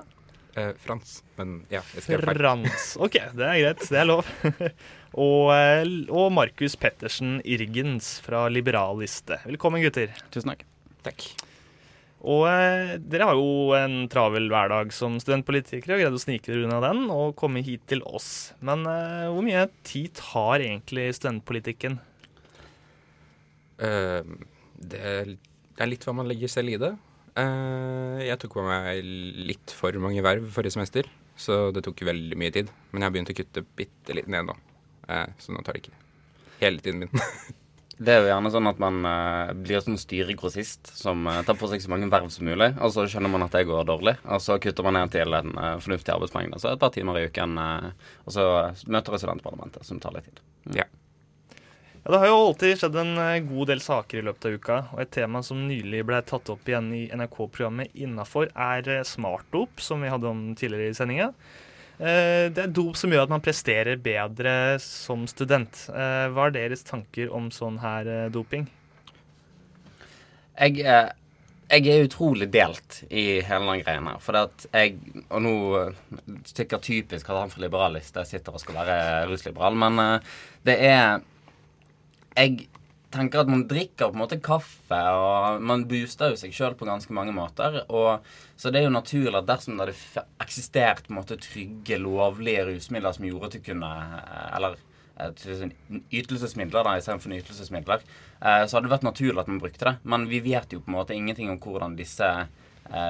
Eh, 0.60 0.72
Frans, 0.84 1.20
men 1.40 1.60
ja. 1.72 1.84
jeg 1.96 2.06
skrev 2.06 2.26
feil. 2.26 2.40
Frans. 2.42 2.88
OK, 3.00 3.20
det 3.38 3.46
er 3.48 3.60
greit. 3.64 3.86
Det 3.88 4.00
er 4.02 4.10
lov. 4.10 4.32
og, 5.26 5.52
eh, 5.56 5.84
og 6.12 6.34
Markus 6.36 6.76
Pettersen 6.80 7.38
Irgens 7.48 8.18
fra 8.26 8.48
Liberaliste. 8.52 9.40
Velkommen, 9.48 9.84
gutter. 9.86 10.12
Tusen 10.34 10.52
takk. 10.52 10.66
Takk. 11.06 11.30
Og 12.28 12.44
eh, 12.50 12.98
dere 13.00 13.30
har 13.30 13.38
jo 13.40 13.72
en 13.78 14.02
travel 14.12 14.50
hverdag 14.52 14.92
som 14.92 15.16
studentpolitikere 15.24 15.96
og 15.96 16.02
greide 16.04 16.20
å 16.20 16.22
snike 16.22 16.52
dere 16.52 16.66
unna 16.68 16.82
den 16.84 17.06
og 17.14 17.38
komme 17.40 17.64
hit 17.64 17.86
til 17.88 18.04
oss. 18.04 18.52
Men 18.60 18.84
eh, 18.90 19.30
hvor 19.32 19.46
mye 19.46 19.70
tid 19.88 20.12
tar 20.20 20.60
egentlig 20.60 21.08
studentpolitikken? 21.16 22.00
Uh, 23.80 24.28
det, 24.76 25.00
det, 25.00 25.80
er 25.80 25.88
litt 25.88 26.04
hva 26.04 26.12
man 26.18 26.28
legger 26.28 26.52
selv 26.52 26.74
i 26.74 26.82
det. 26.82 26.92
Uh, 27.38 28.20
jeg 28.24 28.40
tok 28.42 28.58
på 28.58 28.66
meg 28.66 29.04
litt 29.50 29.74
for 29.76 29.96
mange 30.02 30.24
verv 30.26 30.50
forrige 30.54 30.78
semester, 30.78 31.08
så 31.40 31.70
det 31.76 31.84
tok 31.86 32.04
veldig 32.08 32.38
mye 32.40 32.54
tid. 32.56 32.72
Men 32.92 33.04
jeg 33.04 33.10
har 33.10 33.16
begynt 33.16 33.32
å 33.34 33.38
kutte 33.38 33.66
bitte 33.80 34.18
litt 34.18 34.30
ned 34.32 34.50
nå. 34.50 34.58
Eh, 35.10 35.26
så 35.42 35.54
nå 35.56 35.64
tar 35.66 35.74
det 35.74 35.88
ikke 35.88 35.98
hele 36.60 36.84
tiden 36.84 37.06
min. 37.06 37.24
Det 38.00 38.14
er 38.14 38.22
jo 38.22 38.30
gjerne 38.30 38.50
sånn 38.54 38.68
at 38.70 38.78
man 38.80 38.98
uh, 39.04 39.50
blir 39.60 39.82
sånn 39.84 39.98
styregrossist 40.00 40.94
som 40.96 41.26
tar 41.44 41.58
på 41.60 41.68
seg 41.68 41.82
så 41.84 41.90
mange 41.92 42.08
verv 42.08 42.30
som 42.32 42.48
mulig, 42.48 42.70
og 42.80 42.94
så 42.96 43.04
skjønner 43.12 43.34
man 43.34 43.44
at 43.44 43.58
det 43.58 43.66
går 43.68 43.90
dårlig, 43.90 44.14
og 44.24 44.40
så 44.40 44.56
kutter 44.64 44.88
man 44.88 44.96
ned 44.96 45.12
til 45.12 45.36
en 45.36 45.52
fornuftig 45.84 46.14
arbeidsmengde. 46.14 46.62
Så 46.64 46.72
et 46.72 46.80
par 46.80 46.94
timer 46.96 47.20
i 47.20 47.26
uken, 47.28 47.60
og 47.60 48.32
så 48.32 48.46
møter 48.88 49.20
studentparlamentet, 49.20 49.84
som 49.84 50.00
tar 50.00 50.16
litt 50.16 50.32
tid. 50.32 50.40
Mm. 50.70 50.78
Ja. 50.80 50.88
Det 52.10 52.18
har 52.18 52.26
jo 52.26 52.38
alltid 52.42 52.80
skjedd 52.80 52.96
en 52.98 53.20
eh, 53.22 53.44
god 53.46 53.70
del 53.70 53.82
saker 53.86 54.18
i 54.18 54.22
løpet 54.26 54.46
av 54.48 54.54
uka, 54.58 54.78
og 54.96 55.02
et 55.04 55.12
tema 55.14 55.44
som 55.46 55.60
nylig 55.68 56.00
ble 56.10 56.18
tatt 56.26 56.50
opp 56.50 56.66
igjen 56.66 56.88
i 56.98 57.04
NRK-programmet 57.14 57.94
Innafor, 58.02 58.50
er 58.50 58.90
eh, 58.90 59.04
smartdop, 59.06 59.78
som 59.78 60.02
vi 60.02 60.10
hadde 60.10 60.26
om 60.26 60.42
tidligere 60.58 60.90
i 60.90 60.98
sendinga. 60.98 61.28
Eh, 62.00 62.50
Det 62.50 62.66
er 62.66 62.74
dop 62.74 62.98
som 62.98 63.14
gjør 63.14 63.28
at 63.28 63.36
man 63.36 63.46
presterer 63.46 64.02
bedre 64.02 64.56
som 64.82 65.30
student. 65.30 65.86
Hva 65.86 66.50
er 66.50 66.58
deres 66.58 66.82
tanker 66.90 67.30
om 67.30 67.54
sånn 67.54 67.78
her 67.86 68.10
doping? 68.34 68.66
Jeg, 70.58 70.82
jeg 70.82 71.88
er 71.94 72.10
utrolig 72.10 72.50
delt 72.50 73.04
i 73.14 73.44
hele 73.46 73.70
den 73.70 73.86
greien 73.86 74.10
her. 74.10 74.18
For 74.18 74.48
at 74.48 74.66
jeg 74.74 74.98
Og 75.30 75.44
nå 75.46 75.58
tykker 76.58 76.82
typisk 76.82 77.30
at 77.30 77.46
han 77.46 77.54
fra 77.54 77.68
Liberalist 77.68 78.18
sitter 78.26 78.58
og 78.58 78.66
skal 78.66 78.82
være 78.82 79.28
rusliberal, 79.30 79.78
men 79.78 80.24
det 80.66 80.82
er 80.90 81.20
Jeg 82.40 82.70
tenker 83.12 83.42
at 83.42 83.50
man 83.50 83.66
drikker 83.68 84.12
på 84.12 84.16
en 84.16 84.22
måte 84.22 84.38
kaffe, 84.44 85.00
og 85.18 85.64
man 85.66 85.86
booster 85.90 86.32
jo 86.32 86.38
seg 86.40 86.54
sjøl 86.56 86.76
på 86.78 86.88
ganske 86.88 87.14
mange 87.16 87.34
måter. 87.36 87.82
Og, 87.90 88.26
så 88.60 88.72
det 88.72 88.82
er 88.82 88.88
jo 88.88 88.94
naturlig 88.94 89.36
at 89.40 89.50
dersom 89.50 89.80
det 89.80 89.90
hadde 89.90 90.26
eksistert 90.46 91.08
på 91.08 91.14
en 91.14 91.20
måte 91.20 91.40
trygge, 91.42 92.00
lovlige 92.02 92.68
rusmidler 92.70 93.18
som 93.18 93.28
gjorde 93.28 93.50
at 93.50 93.58
du 93.58 93.66
kunne 93.66 93.92
eh, 94.22 94.48
Eller 94.60 94.78
eh, 95.20 95.68
ytelsesmidler 96.22 96.86
da, 96.86 96.96
istedenfor 97.00 97.34
nytelsesmidler, 97.34 98.06
eh, 98.40 98.64
så 98.64 98.78
hadde 98.78 98.88
det 98.88 98.96
vært 98.96 99.10
naturlig 99.10 99.44
at 99.44 99.52
man 99.52 99.62
brukte 99.66 99.90
det. 99.90 99.96
Men 100.04 100.30
vi 100.32 100.44
vet 100.46 100.76
jo 100.76 100.84
på 100.84 100.94
en 100.94 101.00
måte 101.02 101.18
ingenting 101.18 101.52
om 101.52 101.60
hvordan 101.60 101.98
disse, 102.00 102.30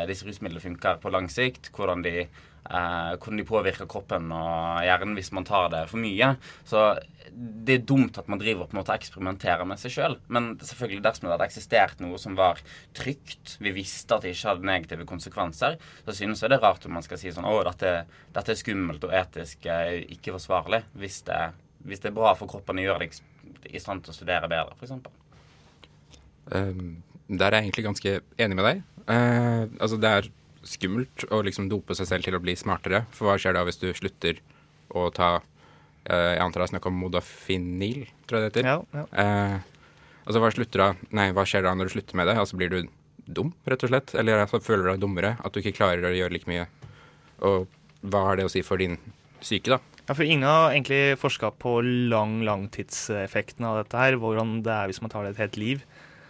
disse 0.10 0.26
rusmidlene 0.28 0.64
funker 0.64 0.98
på 1.04 1.12
lang 1.14 1.30
sikt. 1.32 1.70
Hvordan 1.76 2.02
de, 2.08 2.26
eh, 2.70 3.14
hvordan 3.18 3.40
de 3.42 3.48
påvirker 3.48 3.90
kroppen 3.90 4.30
og 4.36 4.84
hjernen 4.86 5.16
hvis 5.18 5.32
man 5.36 5.48
tar 5.48 5.72
det 5.74 5.86
for 5.90 6.02
mye. 6.02 6.34
Så 6.68 6.92
det 7.34 7.76
er 7.76 7.86
dumt 7.88 8.18
at 8.20 8.30
man 8.32 8.42
driver 8.42 8.68
på 8.68 8.76
en 8.76 8.80
måte 8.82 8.96
eksperimenterer 8.96 9.68
med 9.68 9.82
seg 9.82 9.94
sjøl. 9.94 10.18
Men 10.34 10.52
selvfølgelig 10.58 11.04
dersom 11.06 11.28
det 11.28 11.36
hadde 11.36 11.48
eksistert 11.50 12.04
noe 12.04 12.20
som 12.22 12.38
var 12.40 12.62
trygt, 12.98 13.58
vi 13.64 13.74
visste 13.76 14.16
at 14.16 14.26
det 14.26 14.34
ikke 14.36 14.54
hadde 14.54 14.70
negative 14.70 15.08
konsekvenser, 15.10 15.78
så 16.06 16.16
synes 16.16 16.44
jeg 16.44 16.52
det 16.52 16.60
er 16.60 16.66
rart 16.66 16.88
om 16.88 16.96
man 16.98 17.06
skal 17.06 17.22
si 17.22 17.34
sånn 17.34 17.48
Å, 17.50 17.56
dette, 17.70 17.94
dette 18.36 18.54
er 18.54 18.60
skummelt 18.60 19.06
og 19.08 19.16
etisk 19.22 19.70
eh, 19.70 20.00
ikke 20.18 20.36
forsvarlig. 20.38 20.84
Hvis 21.00 21.22
det, 21.30 21.42
hvis 21.86 22.04
det 22.04 22.12
er 22.12 22.18
bra 22.18 22.34
for 22.40 22.52
kroppen 22.52 22.82
å 22.82 22.88
gjøre 22.88 23.08
deg 23.08 23.74
i 23.74 23.82
stand 23.82 24.06
til 24.06 24.14
å 24.14 24.18
studere 24.18 24.50
bedre, 24.52 24.78
f.eks. 24.78 24.98
Um, 26.50 27.02
der 27.30 27.52
er 27.52 27.60
jeg 27.60 27.70
egentlig 27.70 27.86
ganske 27.86 28.20
enig 28.42 28.58
med 28.58 28.66
deg. 28.66 28.84
Uh, 29.10 29.66
altså 29.82 29.98
det 30.02 30.10
er 30.10 30.30
skummelt 30.70 31.26
å 31.34 31.42
liksom 31.46 31.70
dope 31.72 31.98
seg 31.98 32.10
selv 32.10 32.28
til 32.28 32.38
å 32.38 32.44
bli 32.44 32.56
smartere. 32.60 33.04
For 33.16 33.30
hva 33.30 33.38
skjer 33.42 33.58
da 33.58 33.66
hvis 33.68 33.82
du 33.82 33.90
slutter 33.98 34.40
å 34.90 35.10
ta 35.14 35.40
eh, 35.40 36.36
Jeg 36.36 36.44
antar 36.44 36.64
det 36.64 36.68
er 36.70 36.74
snakk 36.76 36.88
om 36.90 37.02
modafinil, 37.02 38.06
tror 38.30 38.40
jeg 38.40 38.46
det 38.46 38.52
heter. 38.52 38.70
Ja, 38.70 38.80
ja. 39.02 39.06
Eh, 39.24 40.08
altså 40.26 40.44
hva, 40.44 40.54
da, 40.80 40.90
nei, 41.16 41.30
hva 41.36 41.46
skjer 41.50 41.66
da 41.66 41.76
når 41.78 41.90
du 41.90 41.98
slutter 41.98 42.20
med 42.20 42.30
det? 42.30 42.38
Altså 42.42 42.60
Blir 42.60 42.74
du 42.74 42.80
dum, 43.30 43.54
rett 43.70 43.86
og 43.86 43.94
slett? 43.94 44.16
Eller 44.18 44.42
altså, 44.44 44.62
føler 44.64 44.86
du 44.86 44.92
deg 44.94 45.04
dummere? 45.04 45.36
At 45.46 45.54
du 45.54 45.62
ikke 45.62 45.78
klarer 45.78 46.10
å 46.10 46.16
gjøre 46.16 46.36
like 46.38 46.50
mye? 46.50 46.66
Og 47.46 47.70
hva 48.02 48.26
har 48.30 48.40
det 48.40 48.48
å 48.48 48.52
si 48.52 48.64
for 48.66 48.82
din 48.82 48.98
syke, 49.46 49.76
da? 49.76 49.80
Ja, 50.10 50.16
for 50.18 50.26
Ingen 50.26 50.48
har 50.48 50.72
egentlig 50.74 51.20
forska 51.22 51.52
på 51.62 51.76
lang 51.86 52.40
langtidseffekten 52.48 53.68
av 53.70 53.84
dette 53.84 54.00
her. 54.00 54.18
Hvordan 54.18 54.64
det 54.66 54.74
er 54.74 54.90
hvis 54.90 55.04
man 55.04 55.14
tar 55.14 55.28
det 55.28 55.36
et 55.36 55.44
helt 55.44 55.60
liv. 55.62 55.84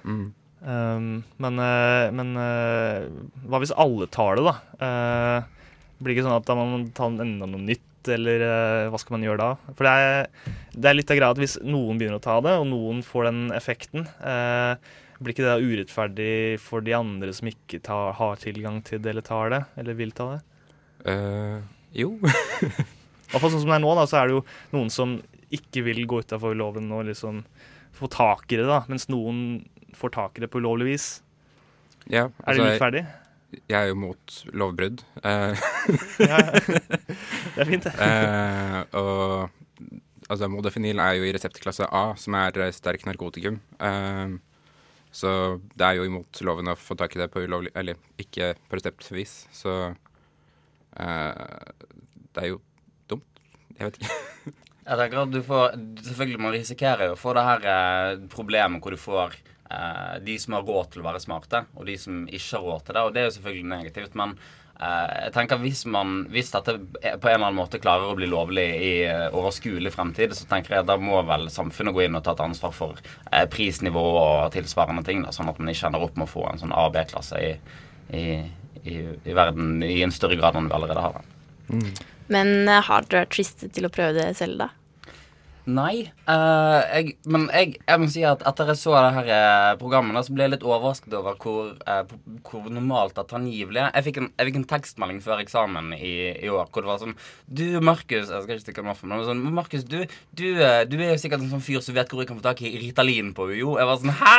Mm. 0.03 0.25
Um, 0.59 1.21
men 1.39 1.55
uh, 1.55 2.11
men 2.11 2.33
uh, 2.35 3.07
hva 3.47 3.61
hvis 3.63 3.71
alle 3.79 4.09
tar 4.11 4.39
det, 4.39 4.43
da? 4.47 4.55
Uh, 4.81 5.77
blir 5.99 6.11
det 6.11 6.17
ikke 6.17 6.25
sånn 6.27 6.39
at 6.39 6.47
da 6.47 6.55
må 6.59 6.65
man 6.67 6.89
ta 6.95 7.07
enda 7.07 7.47
noe 7.47 7.63
nytt, 7.63 7.85
eller 8.09 8.43
hva 8.89 8.99
skal 8.99 9.17
man 9.17 9.25
gjøre 9.27 9.41
da? 9.41 9.73
For 9.75 9.85
det 9.85 9.93
er, 9.99 10.53
det 10.71 10.87
er 10.87 10.95
litt 10.95 11.11
av 11.11 11.17
greia 11.19 11.35
at 11.35 11.41
hvis 11.41 11.57
noen 11.67 11.99
begynner 11.99 12.21
å 12.21 12.23
ta 12.23 12.37
det, 12.45 12.53
og 12.55 12.69
noen 12.69 13.01
får 13.03 13.27
den 13.27 13.41
effekten, 13.53 14.05
blir 15.19 15.35
ikke 15.35 15.43
det 15.43 15.49
da 15.51 15.59
urettferdig 15.59 16.37
for 16.63 16.85
de 16.85 16.95
andre 16.95 17.33
som 17.35 17.49
ikke 17.51 17.81
tar, 17.83 18.15
har 18.15 18.39
tilgang 18.39 18.79
til 18.87 19.03
det, 19.03 19.11
eller 19.11 19.27
tar 19.27 19.51
det, 19.51 19.59
eller 19.83 19.99
vil 19.99 20.15
ta 20.15 20.29
det? 20.31 20.39
Jo. 21.99 22.13
I 22.23 23.33
hvert 23.33 23.43
fall 23.43 23.51
sånn 23.51 23.65
som 23.65 23.73
det 23.73 23.77
er 23.81 23.83
nå, 23.83 23.91
da, 23.99 24.07
så 24.07 24.21
er 24.21 24.31
det 24.31 24.37
jo 24.37 24.45
noen 24.77 24.95
som 24.95 25.19
ikke 25.59 25.83
vil 25.91 25.99
gå 26.07 26.23
utafor 26.23 26.55
loven 26.57 26.87
og 26.95 27.03
liksom 27.11 27.43
få 27.99 28.07
tak 28.15 28.47
i 28.55 28.61
det, 28.61 28.69
da, 28.71 28.85
mens 28.87 29.09
noen 29.11 29.59
får 29.97 30.13
tak 30.15 30.37
i 30.37 30.43
det 30.45 30.49
på 30.53 30.59
ulovlig 30.61 30.91
vis. 30.93 31.07
Ja, 32.09 32.27
Er 32.27 32.31
altså, 32.45 32.63
det 32.63 32.71
rettferdig? 32.73 33.05
Jeg 33.69 33.77
er 33.79 33.87
jo 33.89 33.95
mot 33.97 34.35
lovbrudd. 34.53 35.01
Eh, 35.23 35.63
Ja, 36.21 36.37
ja. 36.41 36.51
Det 36.59 37.63
er 37.63 37.65
fint, 37.69 37.87
det. 37.87 37.93
Eh, 37.97 38.83
og 38.99 39.49
altså, 40.29 40.49
modafinil 40.53 41.01
er 41.01 41.15
jo 41.17 41.25
i 41.25 41.33
reseptklasse 41.33 41.87
A, 41.89 42.03
som 42.21 42.37
er 42.37 42.59
eh, 42.61 42.71
sterk 42.75 43.05
narkotikum. 43.09 43.57
Eh, 43.81 44.37
så 45.11 45.31
det 45.73 45.85
er 45.87 45.97
jo 45.97 46.05
imot 46.05 46.41
loven 46.45 46.69
å 46.69 46.77
få 46.77 46.93
tak 46.99 47.15
i 47.17 47.21
det 47.23 47.31
på 47.33 47.41
ulovlig 47.41 47.71
Eller 47.73 47.97
ikke 48.21 48.51
på 48.69 48.77
reseptvis. 48.77 49.31
Så 49.57 49.73
eh, 51.01 51.45
det 52.35 52.43
er 52.43 52.51
jo 52.51 52.59
dumt. 53.09 53.41
Jeg 53.79 53.89
vet 53.89 53.97
ikke. 54.03 54.19
Jeg 54.89 54.97
tenker 54.97 55.19
at 55.21 55.33
du 55.33 55.39
får 55.45 55.73
Selvfølgelig 56.01 56.41
man 56.41 56.53
risikerer 56.55 57.09
jo 57.09 57.15
å 57.17 57.19
få 57.19 57.33
det 57.37 57.43
her 57.45 57.65
eh, 57.73 58.21
problemet 58.33 58.81
hvor 58.85 58.93
du 58.93 59.01
får 59.01 59.35
de 60.25 60.39
som 60.41 60.55
har 60.57 60.63
råd 60.65 60.93
til 60.93 61.03
å 61.03 61.05
være 61.05 61.21
smarte, 61.21 61.65
og 61.77 61.85
de 61.85 61.97
som 62.01 62.23
ikke 62.25 62.57
har 62.57 62.65
råd 62.65 62.87
til 62.87 62.97
det. 62.97 63.03
Og 63.05 63.13
det 63.13 63.21
er 63.21 63.27
jo 63.27 63.35
selvfølgelig 63.35 63.69
negativt. 63.69 64.15
Men 64.17 64.33
eh, 64.79 65.11
jeg 65.25 65.33
tenker 65.35 65.61
hvis 65.61 65.83
man 65.85 66.15
Hvis 66.33 66.51
dette 66.55 66.75
på 66.79 67.03
en 67.03 67.35
eller 67.35 67.35
annen 67.37 67.59
måte 67.59 67.81
klarer 67.81 68.09
å 68.09 68.17
bli 68.17 68.29
lovlig 68.31 68.65
i 68.65 68.91
eh, 69.05 69.27
overskuelig 69.29 69.93
fremtid, 69.93 70.33
så 70.37 70.47
tenker 70.49 70.79
jeg 70.79 70.89
da 70.89 70.97
må 70.97 71.21
vel 71.29 71.49
samfunnet 71.53 71.95
gå 71.95 72.07
inn 72.07 72.17
og 72.17 72.25
ta 72.25 72.33
et 72.33 72.45
ansvar 72.47 72.73
for 72.75 73.01
eh, 73.31 73.45
prisnivå 73.51 74.05
og 74.23 74.53
tilsvarende 74.55 75.05
ting. 75.05 75.21
Da, 75.25 75.33
sånn 75.35 75.51
at 75.51 75.61
man 75.61 75.73
ikke 75.73 75.91
ender 75.91 76.07
opp 76.07 76.17
med 76.17 76.29
å 76.29 76.33
få 76.33 76.47
en 76.49 76.63
sånn 76.63 76.75
A-B-klasse 76.75 77.43
i, 77.45 77.51
i, 78.09 78.25
i, 78.83 79.01
i 79.05 79.37
verden 79.37 79.83
i 79.85 79.99
en 80.05 80.15
større 80.15 80.39
grad 80.39 80.57
enn 80.57 80.71
vi 80.71 80.79
allerede 80.79 81.05
har. 81.09 81.21
Mm. 81.69 81.91
Men 82.29 82.53
eh, 82.67 82.83
har 82.85 83.05
dere 83.09 83.25
vært 83.25 83.39
fristet 83.39 83.73
til 83.75 83.87
å 83.89 83.93
prøve 83.93 84.17
det 84.17 84.33
selv, 84.37 84.61
da? 84.61 84.69
Nei, 85.65 86.11
Uh, 86.29 86.83
jeg, 86.93 87.15
men 87.25 87.47
jeg, 87.49 87.79
jeg 87.87 87.97
må 87.97 88.07
si 88.13 88.21
at 88.27 88.43
etter 88.45 88.69
jeg 88.69 88.77
så 88.77 88.91
det 88.93 89.13
her 89.15 89.29
eh, 89.33 89.77
programmet, 89.81 90.13
da, 90.13 90.21
så 90.21 90.33
ble 90.35 90.45
jeg 90.45 90.51
litt 90.53 90.65
overrasket 90.67 91.15
over 91.17 91.39
hvor, 91.41 91.71
eh, 91.89 92.11
hvor 92.45 92.67
normalt 92.69 93.17
at 93.17 93.33
angivelig. 93.33 93.87
Jeg 93.87 94.05
fikk, 94.05 94.19
en, 94.21 94.27
jeg 94.37 94.49
fikk 94.49 94.59
en 94.59 94.67
tekstmelding 94.69 95.21
før 95.25 95.41
eksamen 95.41 95.95
i, 95.97 96.11
i 96.37 96.51
år 96.53 96.69
hvor 96.69 96.85
det 96.85 96.91
var 96.91 96.99
sånn 97.01 97.15
Du, 97.47 97.63
Markus 97.81 98.29
Jeg 98.29 98.43
skal 98.43 98.53
ikke 98.53 98.65
stikke 98.67 98.83
meg 98.85 98.93
off, 98.93 99.01
men 99.01 99.15
det 99.15 99.19
var 99.23 99.31
sånn 99.31 99.41
Markus, 99.57 99.85
du, 99.89 99.97
du, 100.37 100.45
eh, 100.61 100.83
du 100.85 100.95
er 100.99 101.15
jo 101.15 101.17
sikkert 101.23 101.41
en 101.41 101.49
sånn 101.55 101.65
fyr 101.65 101.81
som 101.81 101.97
vet 101.97 102.13
hvor 102.13 102.21
du 102.21 102.29
kan 102.29 102.37
få 102.37 102.45
tak 102.45 102.61
i 102.61 102.75
Ritalin 102.83 103.33
på 103.33 103.49
UiO. 103.49 103.73
Jeg 103.81 103.89
var 103.89 104.03
sånn 104.03 104.13
Hæ?! 104.19 104.37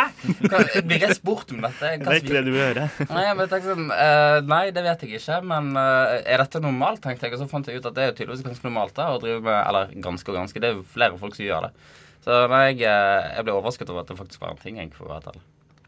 Blir 0.86 1.06
jeg 1.08 1.18
spurt 1.18 1.50
om 1.56 1.64
dette? 1.66 1.94
Det 1.98 2.06
er 2.06 2.22
ikke 2.22 2.36
det 2.38 2.44
du 2.46 2.52
vil 2.54 2.64
høre. 2.68 2.86
Nei, 3.10 3.26
jeg 3.26 3.66
sånn 3.66 3.90
uh, 3.90 4.38
Nei, 4.46 4.62
det 4.76 4.86
vet 4.86 5.02
jeg 5.02 5.18
ikke, 5.18 5.40
men 5.50 5.72
uh, 5.74 6.20
er 6.22 6.44
dette 6.44 6.62
normalt, 6.62 7.02
tenkte 7.02 7.26
jeg. 7.26 7.34
Og 7.34 7.42
så 7.42 7.50
fant 7.50 7.66
jeg 7.66 7.82
ut 7.82 7.90
at 7.90 7.98
det 7.98 8.06
er 8.06 8.12
jo 8.12 8.16
tydeligvis 8.20 8.46
ganske 8.46 8.68
normalt 8.68 8.94
da, 8.94 9.10
å 9.16 9.18
drive 9.22 9.42
med 9.42 9.58
Eller 9.58 9.94
ganske 10.06 10.30
og 10.30 10.38
ganske. 10.38 10.62
Det 10.62 10.70
er 10.70 10.78
jo 10.78 10.86
flere 10.86 11.09
folk 11.18 11.34
som 11.34 11.44
gjør 11.46 11.66
det. 11.66 11.72
Så 12.24 12.36
nei, 12.52 12.66
jeg, 12.74 12.82
eh, 12.86 13.30
jeg 13.36 13.44
ble 13.46 13.52
overrasket 13.56 13.88
over 13.90 14.00
at 14.04 14.08
det 14.12 14.18
faktisk 14.18 14.40
var 14.44 14.50
en 14.50 14.60
ting. 14.60 14.76
Jeg, 14.76 14.92
for 14.94 15.08
å 15.08 15.16
være. 15.16 15.40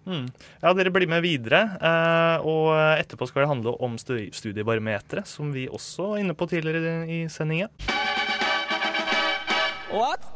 Mm. 0.09 0.25
Ja, 0.63 0.73
dere 0.75 0.91
blir 0.91 1.07
med 1.07 1.23
videre. 1.23 1.61
eh, 1.79 2.39
og 2.43 2.73
etterpå 2.99 3.29
skal 3.29 3.43
det 3.45 3.49
handle 3.53 3.77
om 3.81 3.95
stu- 3.99 4.33
studiebarometeret, 4.35 5.27
som 5.27 5.53
vi 5.53 5.69
også 5.69 6.09
var 6.15 6.19
inne 6.19 6.35
på 6.35 6.49
tidligere 6.51 7.07
i 7.07 7.29
sendinga. 7.29 7.69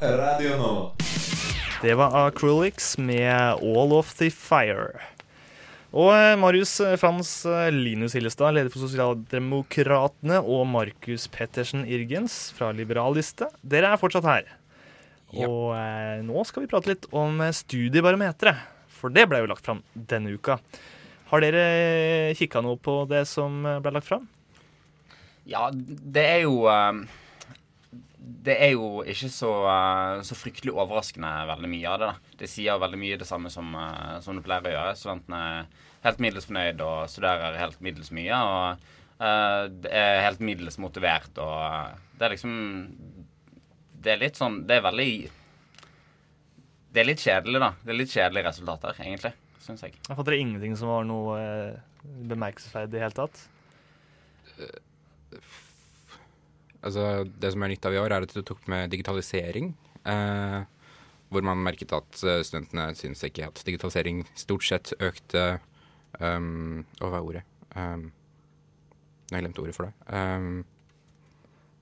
Radio 0.00 0.56
nå. 0.60 0.92
Det 1.82 1.94
var 1.96 2.12
Acrylics 2.28 2.98
med 2.98 3.58
All 3.62 3.92
of 3.96 4.14
the 4.18 4.28
Fire. 4.30 5.00
Og 5.96 6.10
eh, 6.12 6.36
Marius 6.36 6.74
Frans 7.00 7.30
Linus 7.72 8.12
Hillestad, 8.12 8.52
leder 8.54 8.68
for 8.72 8.84
Sosialdemokratene, 8.84 10.42
og 10.44 10.66
Markus 10.68 11.26
Pettersen 11.32 11.86
Irgens 11.88 12.52
fra 12.56 12.68
Liberalliste. 12.76 13.48
Dere 13.64 13.94
er 13.94 14.00
fortsatt 14.00 14.28
her. 14.28 14.44
Og 15.34 15.72
eh, 15.74 16.22
nå 16.22 16.44
skal 16.46 16.64
vi 16.64 16.70
prate 16.70 16.92
litt 16.92 17.08
om 17.10 17.40
studiebarometeret, 17.42 18.62
for 18.96 19.12
det 19.12 19.26
ble 19.28 19.42
jo 19.42 19.50
lagt 19.50 19.66
fram 19.66 19.82
denne 19.94 20.36
uka. 20.36 20.60
Har 21.30 21.42
dere 21.42 22.34
kikka 22.38 22.62
noe 22.62 22.78
på 22.78 23.00
det 23.10 23.24
som 23.26 23.64
eh, 23.66 23.80
ble 23.82 23.96
lagt 23.96 24.06
fram? 24.06 24.26
Ja, 25.46 25.68
det 25.72 26.22
er 26.22 26.40
jo 26.44 26.66
eh, 26.70 27.00
Det 28.46 28.54
er 28.54 28.72
jo 28.74 29.02
ikke 29.06 29.30
så, 29.34 29.50
eh, 29.72 30.22
så 30.26 30.38
fryktelig 30.38 30.74
overraskende 30.74 31.32
veldig 31.50 31.72
mye 31.72 31.90
av 31.90 31.98
det. 31.98 32.12
da. 32.12 32.36
Det 32.42 32.50
sier 32.50 32.78
veldig 32.82 33.00
mye 33.02 33.18
det 33.18 33.28
samme 33.28 33.50
som, 33.50 33.74
som 34.22 34.38
det 34.38 34.46
pleier 34.46 34.70
å 34.70 34.76
gjøre. 34.76 34.94
Studentene 35.00 35.42
er 35.42 35.66
helt 36.06 36.22
middels 36.22 36.46
fornøyd 36.46 36.86
og 36.86 37.10
studerer 37.10 37.58
helt 37.58 37.82
middels 37.82 38.12
mye. 38.14 38.38
Og 38.38 38.88
uh, 39.18 39.62
er 39.90 40.22
helt 40.22 40.42
middels 40.44 40.78
motivert 40.78 41.40
og 41.42 42.02
det 42.16 42.26
er 42.26 42.32
liksom 42.32 42.52
Det 44.06 44.14
er 44.14 44.22
litt 44.22 44.38
sånn 44.38 44.60
Det 44.68 44.78
er 44.78 44.84
veldig 44.86 45.10
Det 46.94 47.02
er 47.02 47.08
litt 47.08 47.22
kjedelig, 47.24 47.60
da. 47.60 47.72
Det 47.82 47.92
er 47.92 47.98
litt 47.98 48.12
kjedelige 48.14 48.46
resultater, 48.46 49.00
egentlig. 49.02 49.34
Syns 49.66 49.82
jeg. 49.82 49.96
Jeg 49.98 50.14
fant 50.14 50.28
dere 50.28 50.38
ingenting 50.40 50.76
som 50.78 50.92
var 50.92 51.02
noe 51.04 51.36
eh, 51.42 51.80
bemerkelsesverdig 52.30 52.88
i 52.88 52.94
det 52.94 53.02
hele 53.02 53.16
tatt? 53.18 53.40
Altså, 56.86 57.26
det 57.26 57.50
som 57.52 57.66
er 57.66 57.72
nytt 57.74 57.88
av 57.88 57.96
i 57.96 58.00
år, 58.00 58.14
er 58.14 58.24
at 58.24 58.32
du 58.32 58.40
tok 58.46 58.62
med 58.70 58.94
digitalisering. 58.94 59.72
Eh, 60.06 60.60
hvor 61.34 61.42
man 61.42 61.64
merket 61.66 61.92
at 61.96 62.22
eh, 62.22 62.44
studentene 62.46 62.92
syns 62.96 63.24
ikke 63.26 63.50
at 63.50 63.64
digitalisering 63.66 64.22
stort 64.38 64.64
sett 64.68 64.92
økte 65.02 65.58
um, 66.20 66.84
Å, 67.00 67.10
hva 67.10 67.18
er 67.18 67.26
ordet? 67.26 67.44
Um, 67.74 68.06
jeg 69.32 69.42
glemte 69.42 69.64
ordet 69.64 69.74
for 69.76 69.90
det. 69.90 69.94
Um, 70.06 70.62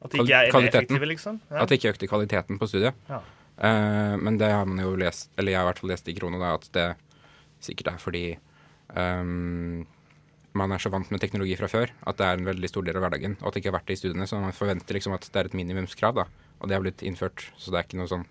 At 0.04 0.12
de 0.12 0.20
ikke 0.20 0.36
er 0.36 0.68
effektive, 0.68 1.08
liksom? 1.08 1.40
Ja. 1.48 1.62
At 1.62 1.70
det 1.70 1.80
ikke 1.80 1.94
økte 1.94 2.08
kvaliteten 2.10 2.60
på 2.60 2.68
studiet. 2.68 2.96
Ja. 3.08 3.22
Uh, 3.54 4.14
men 4.20 4.36
det 4.40 4.50
har 4.50 4.66
man 4.68 4.82
jo 4.82 4.96
lest, 4.98 5.30
eller 5.38 5.54
jeg 5.54 5.60
har 5.60 5.66
i 5.66 5.70
hvert 5.70 5.82
fall 5.82 5.92
lest 5.94 6.08
i 6.10 6.14
Krono, 6.16 6.40
da, 6.42 6.56
at 6.58 6.66
det 6.74 6.88
sikkert 7.64 7.94
er 7.94 8.00
fordi 8.02 8.24
um, 8.92 9.84
man 10.58 10.74
er 10.74 10.82
så 10.82 10.90
vant 10.92 11.08
med 11.10 11.22
teknologi 11.22 11.56
fra 11.58 11.70
før 11.70 11.92
at 12.06 12.18
det 12.18 12.26
er 12.26 12.38
en 12.38 12.48
veldig 12.50 12.70
stor 12.70 12.84
del 12.86 12.98
av 12.98 13.06
hverdagen, 13.06 13.38
og 13.40 13.48
at 13.48 13.56
det 13.56 13.62
ikke 13.62 13.72
har 13.72 13.78
vært 13.78 13.88
det 13.90 13.96
i 13.96 14.02
studiene. 14.02 14.28
Så 14.30 14.42
man 14.42 14.56
forventer 14.56 14.98
liksom 14.98 15.16
at 15.16 15.26
det 15.26 15.40
er 15.40 15.50
et 15.50 15.56
minimumskrav, 15.56 16.18
da, 16.18 16.26
og 16.60 16.68
det 16.68 16.76
har 16.76 16.84
blitt 16.84 17.06
innført. 17.06 17.48
Så 17.56 17.72
det 17.72 17.80
er 17.80 17.88
ikke 17.88 18.02
noe 18.02 18.10
sånn 18.10 18.26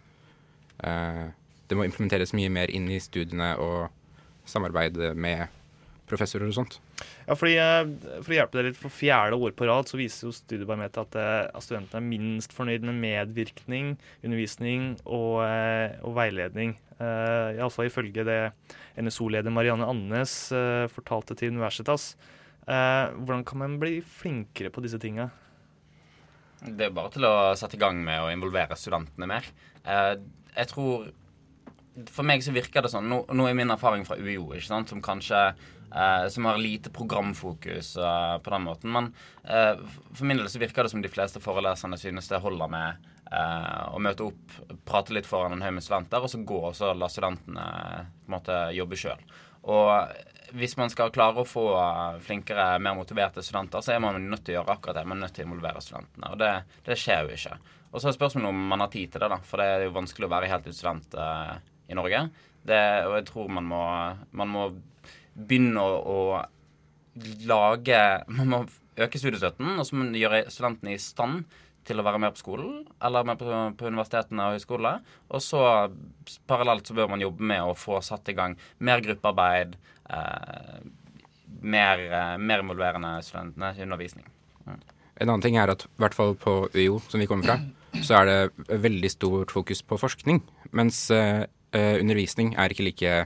uh, 0.84 1.26
Det 1.68 1.80
må 1.80 1.88
implementeres 1.88 2.36
mye 2.38 2.52
mer 2.54 2.72
inn 2.72 2.90
i 2.92 3.02
studiene 3.02 3.56
og 3.64 3.90
samarbeide 4.50 5.14
med 5.16 5.48
professorer 6.10 6.52
og 6.52 6.58
sånt. 6.60 6.80
Ja, 7.28 7.38
fordi, 7.40 7.56
eh, 7.58 8.20
For 8.22 8.34
å 8.34 8.38
hjelpe 8.38 8.60
deg 8.60 8.70
litt, 8.70 8.80
for 8.80 8.94
fjerde 8.94 9.40
år 9.40 9.54
på 9.56 9.68
rad 9.70 9.88
så 9.88 10.00
viser 10.00 10.28
jo 10.28 10.36
Studiebarometeret 10.36 11.08
at, 11.08 11.16
eh, 11.16 11.52
at 11.54 11.64
studentene 11.64 12.02
er 12.02 12.10
minst 12.10 12.56
fornøyd 12.56 12.84
med 12.88 13.00
medvirkning, 13.00 13.98
undervisning 14.24 14.98
og, 15.06 15.44
eh, 15.48 15.96
og 16.04 16.16
veiledning. 16.16 16.78
Uh, 17.04 17.58
Iallfall 17.58 17.90
ifølge 17.90 18.24
det 18.24 18.40
NSO-leder 19.02 19.52
Marianne 19.52 19.88
Andenes 19.90 20.52
uh, 20.56 20.86
fortalte 20.92 21.36
til 21.36 21.52
Universitas. 21.52 22.14
Uh, 22.68 23.12
hvordan 23.18 23.44
kan 23.48 23.60
man 23.60 23.80
bli 23.82 23.98
flinkere 24.00 24.72
på 24.72 24.84
disse 24.86 25.00
tinga? 25.02 25.30
Det 26.64 26.88
er 26.88 26.96
bare 26.96 27.12
til 27.12 27.26
å 27.28 27.34
sette 27.60 27.76
i 27.76 27.82
gang 27.82 28.00
med 28.06 28.22
å 28.24 28.32
involvere 28.32 28.78
studentene 28.80 29.28
mer. 29.28 29.50
Uh, 29.84 30.16
jeg 30.54 30.70
tror 30.72 31.10
For 32.14 32.26
meg 32.26 32.42
så 32.46 32.54
virker 32.54 32.86
det 32.86 32.90
sånn 32.94 33.10
Nå, 33.10 33.20
nå 33.30 33.46
er 33.46 33.58
min 33.58 33.74
erfaring 33.74 34.06
fra 34.08 34.16
UiO, 34.18 34.54
ikke 34.54 34.70
sant, 34.70 34.90
som 34.90 35.02
kanskje 35.04 35.42
eh, 35.96 36.28
Som 36.34 36.46
har 36.46 36.58
lite 36.58 36.90
programfokus 36.90 37.96
eh, 37.98 38.38
på 38.38 38.50
den 38.50 38.68
måten. 38.68 38.92
Men 38.92 39.14
eh, 39.44 39.80
for 40.14 40.26
min 40.26 40.42
del 40.42 40.50
så 40.50 40.62
virker 40.62 40.84
det 40.84 40.94
som 40.94 41.02
de 41.02 41.12
fleste 41.12 41.42
foreleserne 41.44 41.98
synes 41.98 42.30
det 42.32 42.42
holder 42.44 42.72
med 42.74 43.08
eh, 43.32 43.82
å 43.94 44.02
møte 44.02 44.28
opp, 44.30 44.60
prate 44.86 45.16
litt 45.16 45.30
foran 45.30 45.58
en 45.58 45.66
haug 45.66 45.78
med 45.78 45.86
studenter, 45.86 46.24
og 46.24 46.32
så 46.32 46.44
gå 46.44 46.60
og 46.70 46.78
så 46.78 46.94
la 46.98 47.10
studentene 47.12 47.66
på 47.66 48.30
en 48.30 48.38
måte 48.38 48.62
jobbe 48.78 49.00
sjøl. 49.00 49.26
Og 49.64 49.94
hvis 50.54 50.76
man 50.78 50.92
skal 50.92 51.12
klare 51.14 51.42
å 51.42 51.48
få 51.48 51.66
flinkere, 52.22 52.78
mer 52.84 52.98
motiverte 52.98 53.42
studenter, 53.42 53.82
så 53.82 53.96
er 53.96 54.02
man 54.04 54.20
nødt 54.30 54.44
til 54.46 54.54
å 54.54 54.60
gjøre 54.60 54.76
akkurat 54.76 55.00
det. 55.00 55.06
Man 55.10 55.18
er 55.18 55.26
nødt 55.26 55.38
til 55.38 55.46
å 55.46 55.50
involvere 55.50 55.82
studentene. 55.82 56.30
Og 56.34 56.42
det, 56.42 56.52
det 56.86 56.98
skjer 57.00 57.26
jo 57.26 57.38
ikke. 57.38 57.58
Og 57.94 58.02
så 58.02 58.10
er 58.10 58.16
spørsmålet 58.18 58.50
om 58.50 58.62
man 58.70 58.84
har 58.84 58.92
tid 58.94 59.14
til 59.14 59.24
det, 59.24 59.30
da. 59.34 59.40
For 59.48 59.62
det 59.62 59.70
er 59.70 59.86
jo 59.88 59.96
vanskelig 59.96 60.28
å 60.28 60.34
være 60.34 60.50
heltidsstudent 60.52 61.18
uh, 61.18 61.56
i 61.90 61.98
Norge. 61.98 62.24
Det, 62.64 62.82
og 63.08 63.16
jeg 63.18 63.26
tror 63.30 63.50
man 63.54 63.68
må, 63.70 63.84
man 64.40 64.52
må 64.52 64.68
begynne 65.34 65.82
å, 65.82 66.00
å 66.04 67.28
lage 67.46 68.00
Man 68.34 68.50
må 68.50 68.64
øke 68.98 69.20
studiestøtten, 69.22 69.76
og 69.78 69.86
så 69.86 69.96
må 69.96 70.06
man 70.06 70.18
gjøre 70.18 70.46
studentene 70.54 70.96
i 70.96 71.02
stand 71.02 71.44
til 71.88 72.00
å 72.00 72.06
være 72.06 72.22
med 72.24 72.36
på 72.36 72.44
skolen, 72.44 72.84
eller 73.04 73.26
med 73.28 73.40
på, 73.42 73.50
på 73.80 73.90
universitetene 73.92 74.46
og 74.46 74.58
høyskolene. 74.58 75.16
Og 75.34 75.44
så 75.44 75.64
parallelt 76.50 76.88
så 76.88 76.96
bør 76.98 77.12
man 77.12 77.24
jobbe 77.24 77.44
med 77.50 77.64
å 77.66 77.76
få 77.78 78.00
satt 78.06 78.30
i 78.32 78.38
gang 78.38 78.56
mer 78.80 79.04
gruppearbeid, 79.04 79.76
eh, 80.08 80.78
mer, 81.60 82.06
eh, 82.08 82.36
mer 82.40 82.64
involverende 82.64 83.18
studentene 83.26 83.74
undervisning. 83.84 84.30
Mm. 84.64 84.80
En 85.22 85.30
annen 85.30 85.44
ting 85.44 85.60
er 85.60 85.74
at 85.74 85.86
i 85.86 86.02
hvert 86.02 86.16
fall 86.18 86.38
på 86.40 86.56
UiO, 86.74 87.02
som 87.12 87.22
vi 87.22 87.28
kommer 87.30 87.52
fra, 87.52 87.60
så 88.02 88.22
er 88.22 88.30
det 88.30 88.80
veldig 88.82 89.12
stort 89.12 89.54
fokus 89.54 89.84
på 89.86 90.00
forskning. 90.02 90.42
Mens 90.74 91.06
eh, 91.14 91.46
eh, 91.76 92.00
undervisning 92.00 92.56
er 92.58 92.74
ikke 92.74 92.88
like 92.88 93.18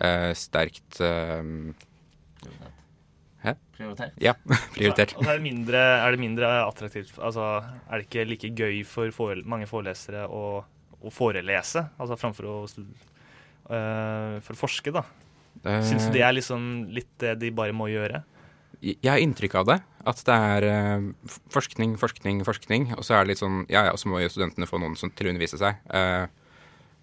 eh, 0.00 0.32
sterkt 0.36 1.00
eh, 1.04 1.50
Hæ? 3.46 3.54
Prioritert? 3.76 4.16
Ja, 4.22 4.34
prioritert. 4.76 5.16
Og 5.18 5.26
er, 5.26 5.38
det 5.38 5.44
mindre, 5.44 5.82
er 6.02 6.14
det 6.14 6.22
mindre 6.22 6.52
attraktivt 6.64 7.18
Altså, 7.18 7.60
er 7.62 8.00
det 8.00 8.08
ikke 8.08 8.28
like 8.28 8.52
gøy 8.56 8.80
for 8.88 9.12
fore, 9.14 9.42
mange 9.48 9.68
forelesere 9.70 10.26
å, 10.26 10.62
å 11.00 11.12
forelese, 11.14 11.86
altså 12.00 12.18
framfor 12.18 12.48
å, 12.50 12.56
uh, 12.66 14.38
for 14.42 14.56
å 14.56 14.60
forske, 14.60 14.94
da? 14.94 15.04
Uh, 15.62 15.82
Syns 15.84 16.08
du 16.08 16.16
det 16.16 16.24
er 16.26 16.34
liksom 16.36 16.88
litt 16.94 17.12
det 17.22 17.36
de 17.44 17.52
bare 17.54 17.76
må 17.76 17.90
gjøre? 17.92 18.24
Jeg 18.84 19.08
har 19.08 19.22
inntrykk 19.22 19.54
av 19.62 19.68
det. 19.70 19.76
At 20.06 20.20
det 20.26 20.36
er 20.52 20.66
uh, 20.68 21.36
forskning, 21.52 21.96
forskning, 22.00 22.42
forskning. 22.46 22.90
Og 22.96 23.06
så 23.06 23.16
er 23.16 23.24
det 23.24 23.34
litt 23.34 23.42
sånn 23.42 23.64
Ja, 23.72 23.86
ja, 23.88 23.94
så 23.98 24.10
må 24.10 24.20
jo 24.22 24.30
studentene 24.32 24.68
få 24.68 24.80
noen 24.82 24.96
som, 24.98 25.10
til 25.16 25.28
å 25.28 25.32
undervise 25.32 25.58
seg. 25.60 25.80
Uh, 25.90 26.26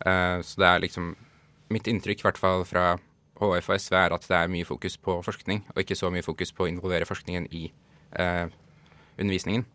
uh, 0.05 0.37
så 0.45 0.61
det 0.61 0.69
er 0.69 0.83
liksom 0.85 1.13
Mitt 1.71 1.87
inntrykk, 1.87 2.23
i 2.23 2.27
hvert 2.27 2.41
fall 2.41 2.65
fra 2.67 2.97
HF 3.39 3.69
og 3.69 3.79
SV, 3.79 3.95
er 3.97 4.15
at 4.15 4.27
det 4.27 4.37
er 4.37 4.51
mye 4.51 4.67
fokus 4.67 4.97
på 4.97 5.19
forskning, 5.25 5.63
og 5.73 5.79
ikke 5.83 5.97
så 5.97 6.11
mye 6.13 6.25
fokus 6.25 6.53
på 6.55 6.65
å 6.65 6.71
involvere 6.71 7.07
forskningen 7.09 7.47
i 7.55 7.65
eh, 8.19 8.45
undervisningen. 9.17 9.65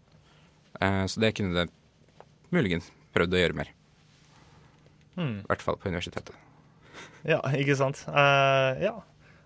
Eh, 0.81 1.05
så 1.11 1.25
det 1.25 1.35
kunne 1.39 1.57
det 1.57 1.69
muligens 2.55 2.93
prøvd 3.17 3.35
å 3.35 3.43
gjøre 3.43 3.59
mer. 3.59 3.73
Hmm. 5.19 5.41
I 5.43 5.49
hvert 5.51 5.65
fall 5.65 5.79
på 5.81 5.91
universitetet. 5.91 6.37
Ja, 7.27 7.41
ikke 7.59 7.77
sant. 7.79 8.05
Uh, 8.07 8.79
ja. 8.83 8.95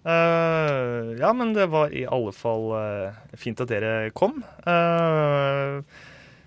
Uh, 0.02 1.14
ja, 1.16 1.30
men 1.36 1.54
det 1.56 1.68
var 1.72 1.94
i 1.94 2.04
alle 2.04 2.34
fall 2.36 2.72
uh, 2.74 3.20
fint 3.38 3.60
at 3.62 3.70
dere 3.70 4.10
kom. 4.16 4.42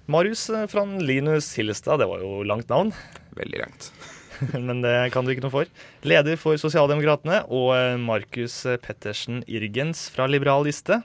Marius 0.05 0.45
fra 0.69 0.83
Linus 1.01 1.49
Hillestad, 1.57 2.03
det 2.03 2.09
var 2.11 2.21
jo 2.21 2.43
langt 2.45 2.69
navn. 2.69 2.93
Veldig 3.39 3.63
langt. 3.63 3.89
men 4.67 4.83
det 4.83 4.95
kan 5.15 5.25
du 5.25 5.33
ikke 5.33 5.45
noe 5.45 5.53
for. 5.53 5.71
Leder 6.07 6.39
for 6.39 6.59
Sosialdemokratene 6.61 7.43
og 7.49 7.73
eh, 7.77 7.95
Markus 8.01 8.63
Pettersen 8.83 9.43
Irgens 9.47 10.07
fra 10.13 10.29
Liberal 10.29 10.65
Liste. 10.67 11.01